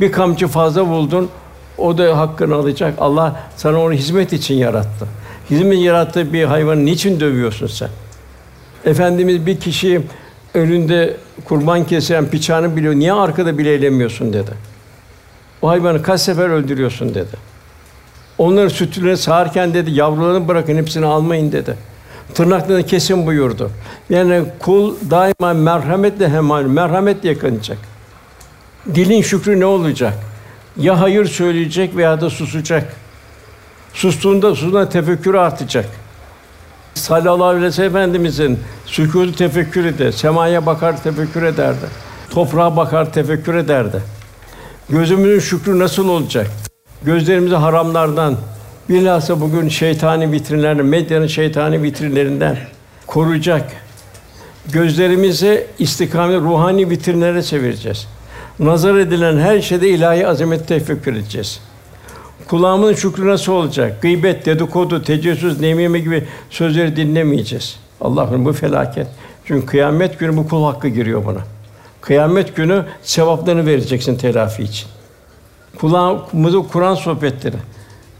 [0.00, 1.28] Bir kamçı fazla buldun,
[1.78, 2.94] o da hakkını alacak.
[2.98, 5.06] Allah sana onu hizmet için yarattı.
[5.50, 7.88] Hizmet yarattığı bir hayvanı niçin dövüyorsun sen?
[8.84, 10.02] Efendimiz bir kişi
[10.54, 12.94] önünde kurban kesen bıçağını biliyor.
[12.94, 14.50] Niye arkada bile eylemiyorsun dedi.
[15.62, 17.49] O hayvanı kaç sefer öldürüyorsun dedi.
[18.40, 21.76] Onları sütüne sağarken dedi yavrularını bırakın hepsini almayın dedi.
[22.34, 23.70] Tırnaklarını kesin buyurdu.
[24.10, 27.78] Yani kul daima merhametle hemal, merhametle yakınacak.
[28.94, 30.14] Dilin şükrü ne olacak?
[30.76, 32.96] Ya hayır söyleyecek veya da susacak.
[33.94, 35.86] Sustuğunda sustuğunda tefekkürü artacak.
[36.94, 41.86] sallallahu aleyhi ve sellem Efendimizin sükûtu tefekkür eder, semaya bakar tefekkür ederdi.
[42.30, 44.02] Toprağa bakar tefekkür ederdi.
[44.88, 46.69] Gözümüzün şükrü nasıl olacak?
[47.02, 48.36] Gözlerimizi haramlardan,
[48.88, 52.56] bilhassa bugün şeytani vitrinlerden, medyanın şeytani vitrinlerinden
[53.06, 53.72] koruyacak.
[54.72, 58.06] Gözlerimizi istikamet ruhani vitrinlere çevireceğiz.
[58.58, 61.60] Nazar edilen her şeyde ilahi azamet tefekkür edeceğiz.
[62.48, 64.02] Kulağımın şükrü nasıl olacak?
[64.02, 67.76] Gıybet, dedikodu, tecessüs, nemime gibi sözleri dinlemeyeceğiz.
[68.00, 69.06] Allah'ım bu felaket.
[69.44, 71.40] Çünkü kıyamet günü bu kul hakkı giriyor buna.
[72.00, 74.88] Kıyamet günü sevaplarını vereceksin telafi için.
[75.80, 77.56] Kulağımızı Kur'an sohbetleri,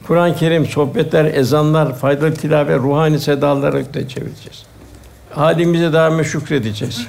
[0.06, 4.62] Kur'an-ı Kerim sohbetler, ezanlar, faydalı tilavet, ruhani sedalara da çevireceğiz.
[5.30, 7.06] Halimize daima şükredeceğiz.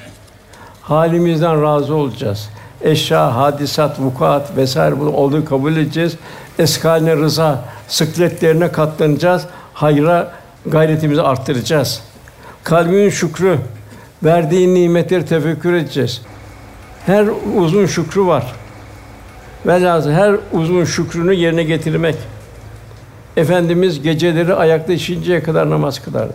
[0.81, 2.49] Halimizden razı olacağız.
[2.81, 6.15] Eşya, hadisat, vukuat vesaire bunu olduğu kabul edeceğiz.
[6.59, 9.45] Eskaline rıza, sıkletlerine katlanacağız.
[9.73, 10.31] Hayra
[10.65, 12.01] gayretimizi arttıracağız.
[12.63, 13.57] Kalbin şükrü,
[14.23, 16.21] verdiğin nimetleri tefekkür edeceğiz.
[17.05, 17.27] Her
[17.57, 18.60] uzun şükrü var.
[19.65, 22.15] Velhâsıl her uzun şükrünü yerine getirmek.
[23.37, 26.33] Efendimiz geceleri ayakta işinceye kadar namaz kılardı.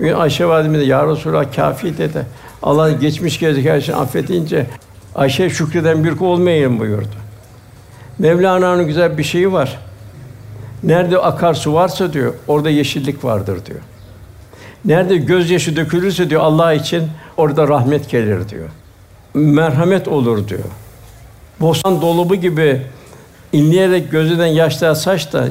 [0.00, 2.26] Bir gün Ayşe validemiz de ya Resulallah kâfi dedi.
[2.62, 4.66] Allah geçmiş gelecek her şeyi affedince
[5.14, 7.14] Ayşe şükreden bir kul olmayayım buyurdu.
[8.18, 9.78] Mevlana'nın güzel bir şeyi var.
[10.82, 13.80] Nerede akarsu varsa diyor, orada yeşillik vardır diyor.
[14.84, 18.68] Nerede gözyaşı dökülürse diyor Allah için orada rahmet gelir diyor.
[19.34, 20.64] Merhamet olur diyor.
[21.60, 22.82] Bostan dolubu gibi
[23.52, 25.48] inleyerek gözünden yaşlar saç da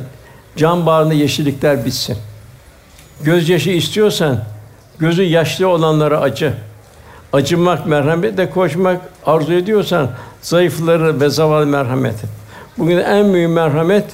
[0.55, 2.17] can bağrında yeşillikler bitsin.
[3.23, 4.39] Gözyaşı istiyorsan
[4.99, 6.53] gözü yaşlı olanlara acı.
[7.33, 10.09] Acımak, merhametle koşmak arzu ediyorsan
[10.41, 12.29] zayıfları ve zavallı merhamet et.
[12.77, 14.05] Bugün en büyük merhamet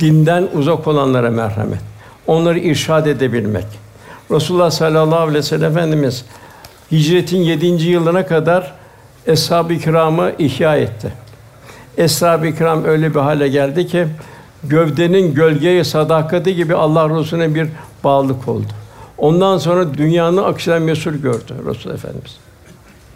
[0.00, 1.80] dinden uzak olanlara merhamet.
[2.26, 3.64] Onları irşad edebilmek.
[4.30, 6.24] Resulullah sallallahu aleyhi ve sellem Efendimiz
[6.92, 8.72] hicretin yedinci yılına kadar
[9.26, 11.12] eshab-ı kiramı ihya etti.
[11.98, 14.06] Eshab-ı kiram öyle bir hale geldi ki
[14.64, 17.68] gövdenin gölgeye sadakati gibi Allah Resulüne bir
[18.04, 18.66] bağlılık oldu.
[19.18, 22.36] Ondan sonra dünyanın akışından mesul gördü Resul Efendimiz.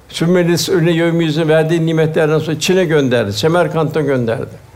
[0.09, 4.66] Sümmelis önüne yevmiyizin verdiği nimetlerden sonra Çin'e gönderdi, Semerkant'a gönderdi.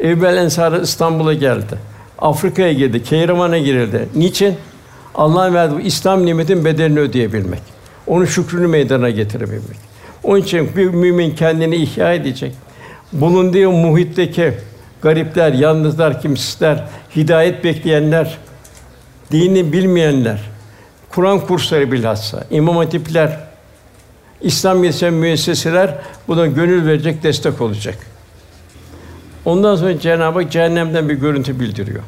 [0.00, 1.78] Evvel Ensar'ı İstanbul'a geldi.
[2.18, 4.08] Afrika'ya girdi, Keyraman'a girildi.
[4.14, 4.56] Niçin?
[5.14, 7.60] Allah'ın verdiği İslam nimetin bedelini ödeyebilmek.
[8.06, 9.91] Onun şükrünü meydana getirebilmek.
[10.24, 12.52] Onun için bir mümin kendini ihya edecek.
[13.12, 14.52] Bulunduğu muhitteki
[15.02, 16.84] garipler, yalnızlar, kimsizler,
[17.16, 18.38] hidayet bekleyenler,
[19.32, 20.40] dini bilmeyenler,
[21.10, 23.38] Kur'an kursları bilhassa, imam hatipler,
[24.40, 25.94] İslam yetişen müesseseler
[26.28, 27.98] buna gönül verecek, destek olacak.
[29.44, 32.02] Ondan sonra Cenab-ı Hak cehennemden bir görüntü bildiriyor.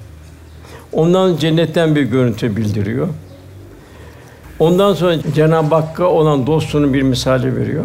[0.92, 3.08] Ondan cennetten bir görüntü bildiriyor.
[4.58, 7.84] Ondan sonra Cenab-ı Hakk'a olan dostunun bir misali veriyor.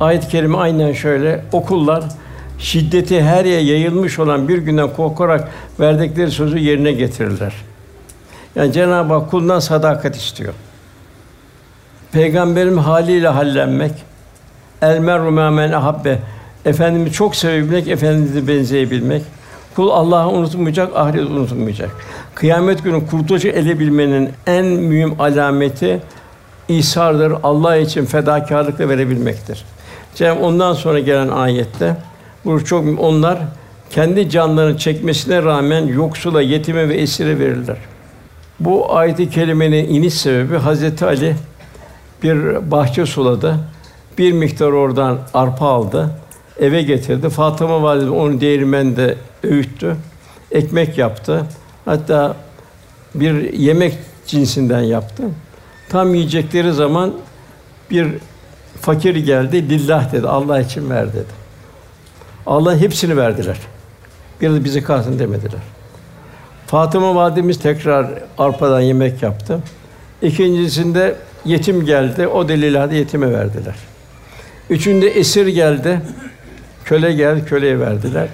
[0.00, 2.04] Ayet-i kerime aynen şöyle: Okullar
[2.58, 5.48] şiddeti her yere yayılmış olan bir günden korkarak
[5.80, 7.54] verdikleri sözü yerine getirirler.
[8.56, 10.54] Yani Cenab-ı Hak kuldan sadakat istiyor.
[12.12, 13.92] Peygamberin haliyle hallenmek,
[14.82, 16.18] el mer'u men ahabbe
[16.66, 19.22] Efendimi çok sevebilmek, efendimize benzeyebilmek.
[19.76, 21.90] Kul Allah'ı unutmayacak, ahiret unutmayacak.
[22.34, 26.00] Kıyamet günü kurtuluşu elebilmenin en mühim alameti
[26.68, 27.34] İsa'dır.
[27.42, 29.64] Allah için fedakarlıkla verebilmektir.
[30.16, 31.96] Cenab ondan sonra gelen ayette
[32.44, 33.38] bu çok onlar
[33.90, 37.76] kendi canlarını çekmesine rağmen yoksula, yetime ve esire verirler.
[38.60, 41.36] Bu ayet-i kerimenin iniş sebebi Hazreti Ali
[42.22, 43.56] bir bahçe suladı.
[44.18, 46.10] Bir miktar oradan arpa aldı.
[46.60, 47.28] Eve getirdi.
[47.28, 49.96] Fatıma valide onu değirmende öğüttü.
[50.50, 51.46] Ekmek yaptı.
[51.84, 52.36] Hatta
[53.14, 55.22] bir yemek cinsinden yaptı.
[55.88, 57.12] Tam yiyecekleri zaman
[57.90, 58.08] bir
[58.86, 59.70] fakir geldi.
[59.70, 60.28] Lillah dedi.
[60.28, 61.32] Allah için ver dedi.
[62.46, 63.56] Allah hepsini verdiler.
[64.40, 65.60] Bir de bizi kalsın demediler.
[66.66, 68.06] Fatıma validemiz tekrar
[68.38, 69.58] arpadan yemek yaptı.
[70.22, 71.14] İkincisinde
[71.44, 72.26] yetim geldi.
[72.26, 73.74] O delilade yetime verdiler.
[74.70, 76.00] Üçünde esir geldi.
[76.84, 78.28] Köle geldi, köleye verdiler.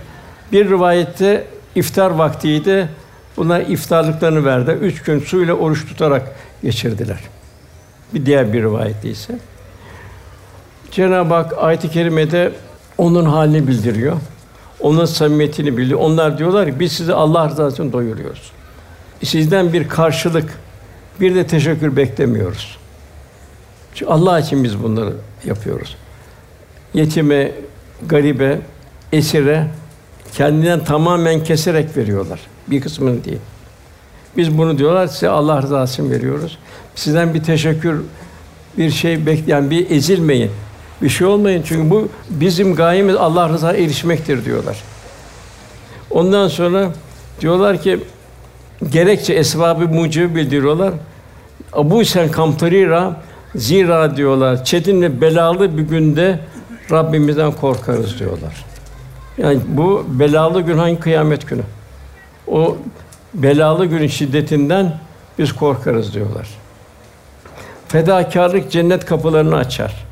[0.52, 1.44] Bir rivayette
[1.74, 2.88] iftar vaktiydi.
[3.36, 4.70] Buna iftarlıklarını verdi.
[4.70, 6.32] Üç gün suyla oruç tutarak
[6.62, 7.18] geçirdiler.
[8.14, 9.38] Bir diğer bir rivayette ise.
[10.92, 12.52] Cenab-ı Hak ayet-i kerimede
[12.98, 14.16] onun halini bildiriyor.
[14.80, 16.00] Onun samimiyetini bildiriyor.
[16.00, 18.52] Onlar diyorlar ki biz sizi Allah rızası için doyuruyoruz.
[19.22, 20.50] Sizden bir karşılık,
[21.20, 22.78] bir de teşekkür beklemiyoruz.
[23.94, 25.12] Çünkü Allah için biz bunları
[25.44, 25.96] yapıyoruz.
[26.94, 27.52] Yetime,
[28.06, 28.60] garibe,
[29.12, 29.66] esire
[30.34, 32.40] kendinden tamamen keserek veriyorlar.
[32.66, 33.40] Bir kısmını değil.
[34.36, 36.58] Biz bunu diyorlar size Allah rızası için veriyoruz.
[36.94, 38.00] Sizden bir teşekkür,
[38.78, 40.50] bir şey bekleyen, bir ezilmeyin.
[41.02, 44.82] Bir şey olmayın çünkü bu bizim gayemiz Allah rızasına erişmektir diyorlar.
[46.10, 46.90] Ondan sonra
[47.40, 47.98] diyorlar ki
[48.90, 50.94] gerekçe esbabı mucibi bildiriyorlar.
[51.76, 53.20] Bu sen kamtarira
[53.54, 56.40] zira diyorlar çetin ve belalı bir günde
[56.90, 58.64] Rabbimizden korkarız diyorlar.
[59.38, 61.62] Yani bu belalı gün hangi kıyamet günü?
[62.46, 62.76] O
[63.34, 64.98] belalı günün şiddetinden
[65.38, 66.48] biz korkarız diyorlar.
[67.88, 70.11] Fedakarlık cennet kapılarını açar.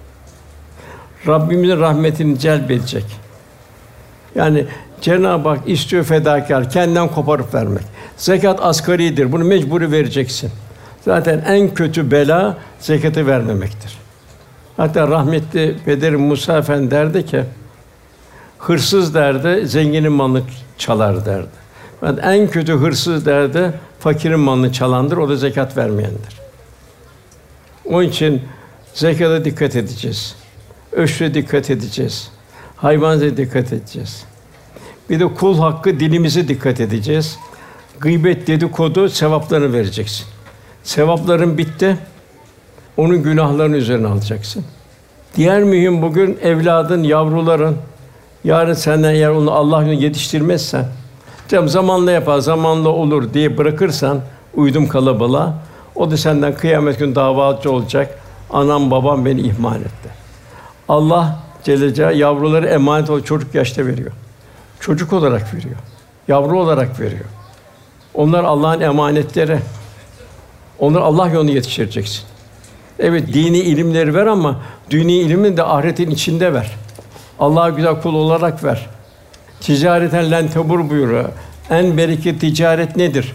[1.26, 3.04] Rabbimizin rahmetini celbedecek.
[4.34, 4.66] Yani
[5.00, 7.82] Cenab-ı Hak istiyor fedakar, kendinden koparıp vermek.
[8.16, 10.50] Zekat asgaridir, bunu mecburi vereceksin.
[11.04, 13.98] Zaten en kötü bela zekatı vermemektir.
[14.76, 17.44] Hatta rahmetli Peder Musa Efendi derdi ki,
[18.58, 20.42] hırsız derdi, zenginin malını
[20.78, 21.60] çalar derdi.
[22.02, 26.40] Ben en kötü hırsız derdi, fakirin malını çalandır, o da zekat vermeyendir.
[27.84, 28.42] Onun için
[28.94, 30.36] zekata dikkat edeceğiz.
[30.92, 32.30] Öşre dikkat edeceğiz.
[32.76, 34.24] Hayvanlara dikkat edeceğiz.
[35.10, 37.38] Bir de kul hakkı dilimizi dikkat edeceğiz.
[38.00, 40.26] Gıybet dedikodu sevaplarını vereceksin.
[40.82, 41.96] Sevapların bitti.
[42.96, 44.64] Onun günahlarını üzerine alacaksın.
[45.36, 47.76] Diğer mühim bugün evladın, yavruların
[48.44, 50.86] yarın senden eğer onu Allah yolunda yetiştirmezsen,
[51.48, 54.20] canım zamanla yapar, zamanla olur diye bırakırsan
[54.54, 55.54] uydum kalabalığa,
[55.94, 58.18] o da senden kıyamet günü davacı olacak.
[58.50, 60.19] Anam babam beni ihmal etti.
[60.90, 64.12] Allah Celle Celaluhu yavruları emanet ol çocuk yaşta veriyor.
[64.80, 65.76] Çocuk olarak veriyor.
[66.28, 67.24] Yavru olarak veriyor.
[68.14, 69.58] Onlar Allah'ın emanetleri.
[70.78, 72.22] Onları Allah yolunda yetiştireceksin.
[72.98, 74.60] Evet dini ilimleri ver ama
[74.90, 76.76] dini ilmin de ahiretin içinde ver.
[77.38, 78.86] Allah'a güzel kul olarak ver.
[79.60, 81.28] Ticareten len tebur buyuruyor.
[81.70, 83.32] En bereket ticaret nedir?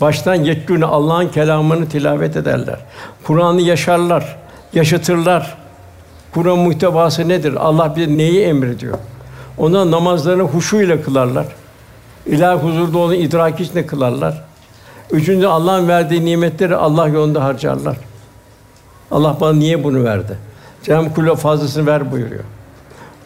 [0.00, 2.78] Baştan yekûne Allah'ın kelamını tilavet ederler.
[3.24, 4.36] Kur'an'ı yaşarlar,
[4.74, 5.59] yaşatırlar.
[6.34, 7.54] Kur'an muhtevası nedir?
[7.54, 8.98] Allah bize neyi emrediyor?
[9.58, 11.46] Ona namazlarını huşu ile kılarlar.
[12.26, 14.44] İlah huzurda onu idrak içinde kılarlar.
[15.10, 17.96] Üçüncü Allah'ın verdiği nimetleri Allah yolunda harcarlar.
[19.10, 20.38] Allah bana niye bunu verdi?
[20.82, 22.44] Cenab-ı Kule fazlasını ver buyuruyor.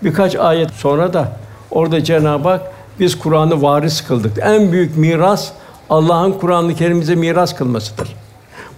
[0.02, 1.32] Birkaç ayet sonra da
[1.70, 2.62] orada Cenab-ı Hak
[3.00, 4.32] biz Kur'an'ı varis kıldık.
[4.42, 5.52] En büyük miras
[5.90, 8.16] Allah'ın Kur'an-ı Kerim'imize miras kılmasıdır.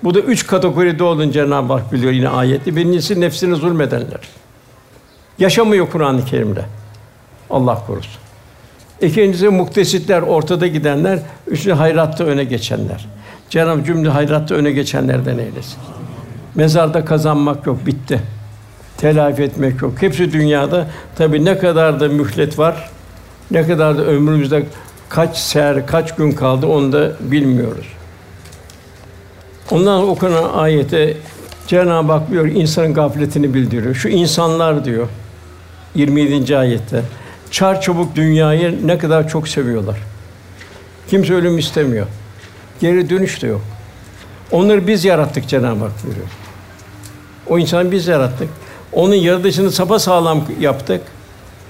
[0.04, 2.76] Bu da üç kategoride olduğunu Cenab-ı Hak biliyor yine ayette.
[2.76, 4.20] Birincisi nefsini zulmedenler.
[5.38, 6.64] Yaşamıyor Kur'an-ı Kerim'de.
[7.50, 8.20] Allah korusun.
[9.00, 11.18] İkincisi muktesitler, ortada gidenler.
[11.46, 13.06] Üçüncü hayratta öne geçenler.
[13.50, 15.78] Cenab-ı cümle hayratta öne geçenlerden eylesin.
[16.54, 18.20] Mezarda kazanmak yok, bitti.
[18.96, 19.92] Telafi etmek yok.
[20.00, 20.86] Hepsi dünyada.
[21.16, 22.90] Tabii ne kadar da mühlet var,
[23.50, 24.66] ne kadar da ömrümüzde
[25.08, 27.86] kaç ser, kaç gün kaldı onu da bilmiyoruz.
[29.70, 31.16] Ondan okunan ayete
[31.66, 33.94] Cenab-ı Hak diyor insanın gafletini bildiriyor.
[33.94, 35.08] Şu insanlar diyor
[35.94, 36.58] 27.
[36.58, 37.02] ayette
[37.50, 39.96] çar çabuk dünyayı ne kadar çok seviyorlar.
[41.10, 42.06] Kimse ölüm istemiyor.
[42.80, 43.60] Geri dönüş de yok.
[44.50, 46.26] Onları biz yarattık Cenab-ı Hak buyuruyor.
[47.46, 48.48] O insanı biz yarattık.
[48.92, 51.00] Onun yaratışını sapa sağlam yaptık.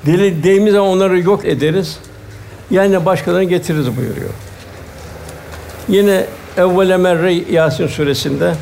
[0.06, 1.98] Dilediğimiz zaman onları yok ederiz.
[2.70, 4.30] Yani başkalarını getiririz buyuruyor.
[5.88, 6.26] Yine
[6.56, 8.54] evvele merre Yasin suresinde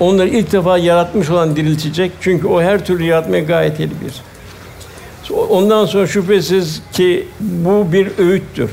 [0.00, 2.12] onları ilk defa yaratmış olan diriltecek.
[2.20, 4.22] Çünkü o her türlü yaratmaya gayet iyi bir.
[5.48, 8.70] Ondan sonra şüphesiz ki bu bir öğüttür.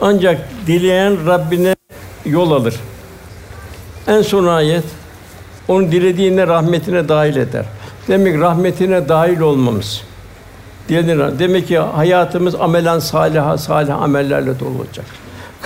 [0.00, 1.76] Ancak dileyen Rabbine
[2.24, 2.74] yol alır.
[4.06, 4.84] En son ayet
[5.68, 7.64] onu dilediğine rahmetine dahil eder.
[8.08, 10.02] Demek rahmetine dahil olmamız.
[10.88, 15.06] Diyelim demek ki hayatımız amelen salih salih amellerle dolu olacak.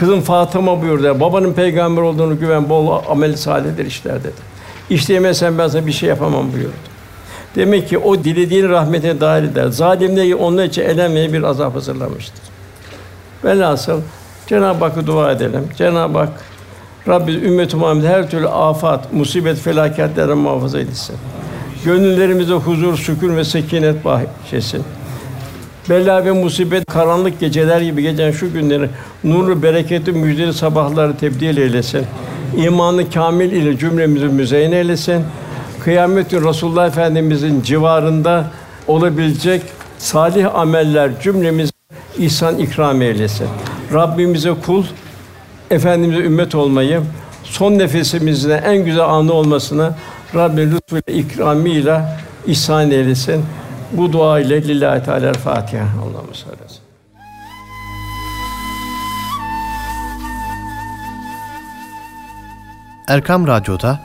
[0.01, 1.20] Kızım Fatıma buyurdu.
[1.20, 4.32] Babanın peygamber olduğunu güven, bol amel salihler işler dedi.
[4.90, 6.72] İşleyemezsen ben sana bir şey yapamam buyurdu.
[7.57, 9.68] Demek ki o dilediğini rahmetine dahil eder.
[9.68, 12.42] Zalimler onlar için elenmeye bir azap hazırlamıştır.
[13.44, 14.01] Velhasıl
[14.46, 15.68] Cenab-ı Hakk'a dua edelim.
[15.78, 16.32] Cenab-ı Hak
[17.09, 21.16] Rabbi ümmet Muhammed her türlü afat, musibet, felaketlerden muhafaza etsin.
[21.84, 24.84] Gönüllerimize huzur, sükun ve sekinet bahşetsin.
[25.89, 28.89] Bela ve musibet, karanlık geceler gibi geçen şu günleri
[29.24, 32.07] nurlu, bereketli, müjdeli sabahları tebdil eylesin.
[32.57, 35.24] İmanı kamil ile cümlemizi müzeyyen eylesin.
[35.85, 38.45] Kıyamet günü Resulullah Efendimizin civarında
[38.89, 39.62] olabilecek
[39.99, 41.70] salih ameller cümlemiz
[42.18, 43.47] ihsan ikram eylesin.
[43.93, 44.85] Rabbimize kul,
[45.70, 47.01] Efendimize ümmet olmayı,
[47.45, 49.91] son nefesimizde en güzel anı olmasını
[50.35, 53.45] Rabbim lütfuyla ikramıyla ihsan eylesin.
[53.93, 55.84] Bu dua ile lillahi teala Fatiha.
[56.03, 56.91] Allah'ım sallallahu
[63.09, 64.01] Erkam Radyo'da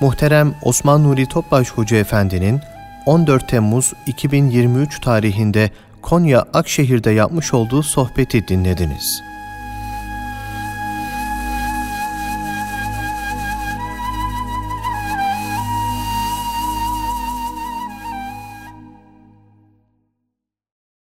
[0.00, 2.60] muhterem Osman Nuri Topbaş Hoca Efendi'nin
[3.06, 5.70] 14 Temmuz 2023 tarihinde
[6.02, 9.29] Konya Akşehir'de yapmış olduğu sohbeti dinlediniz.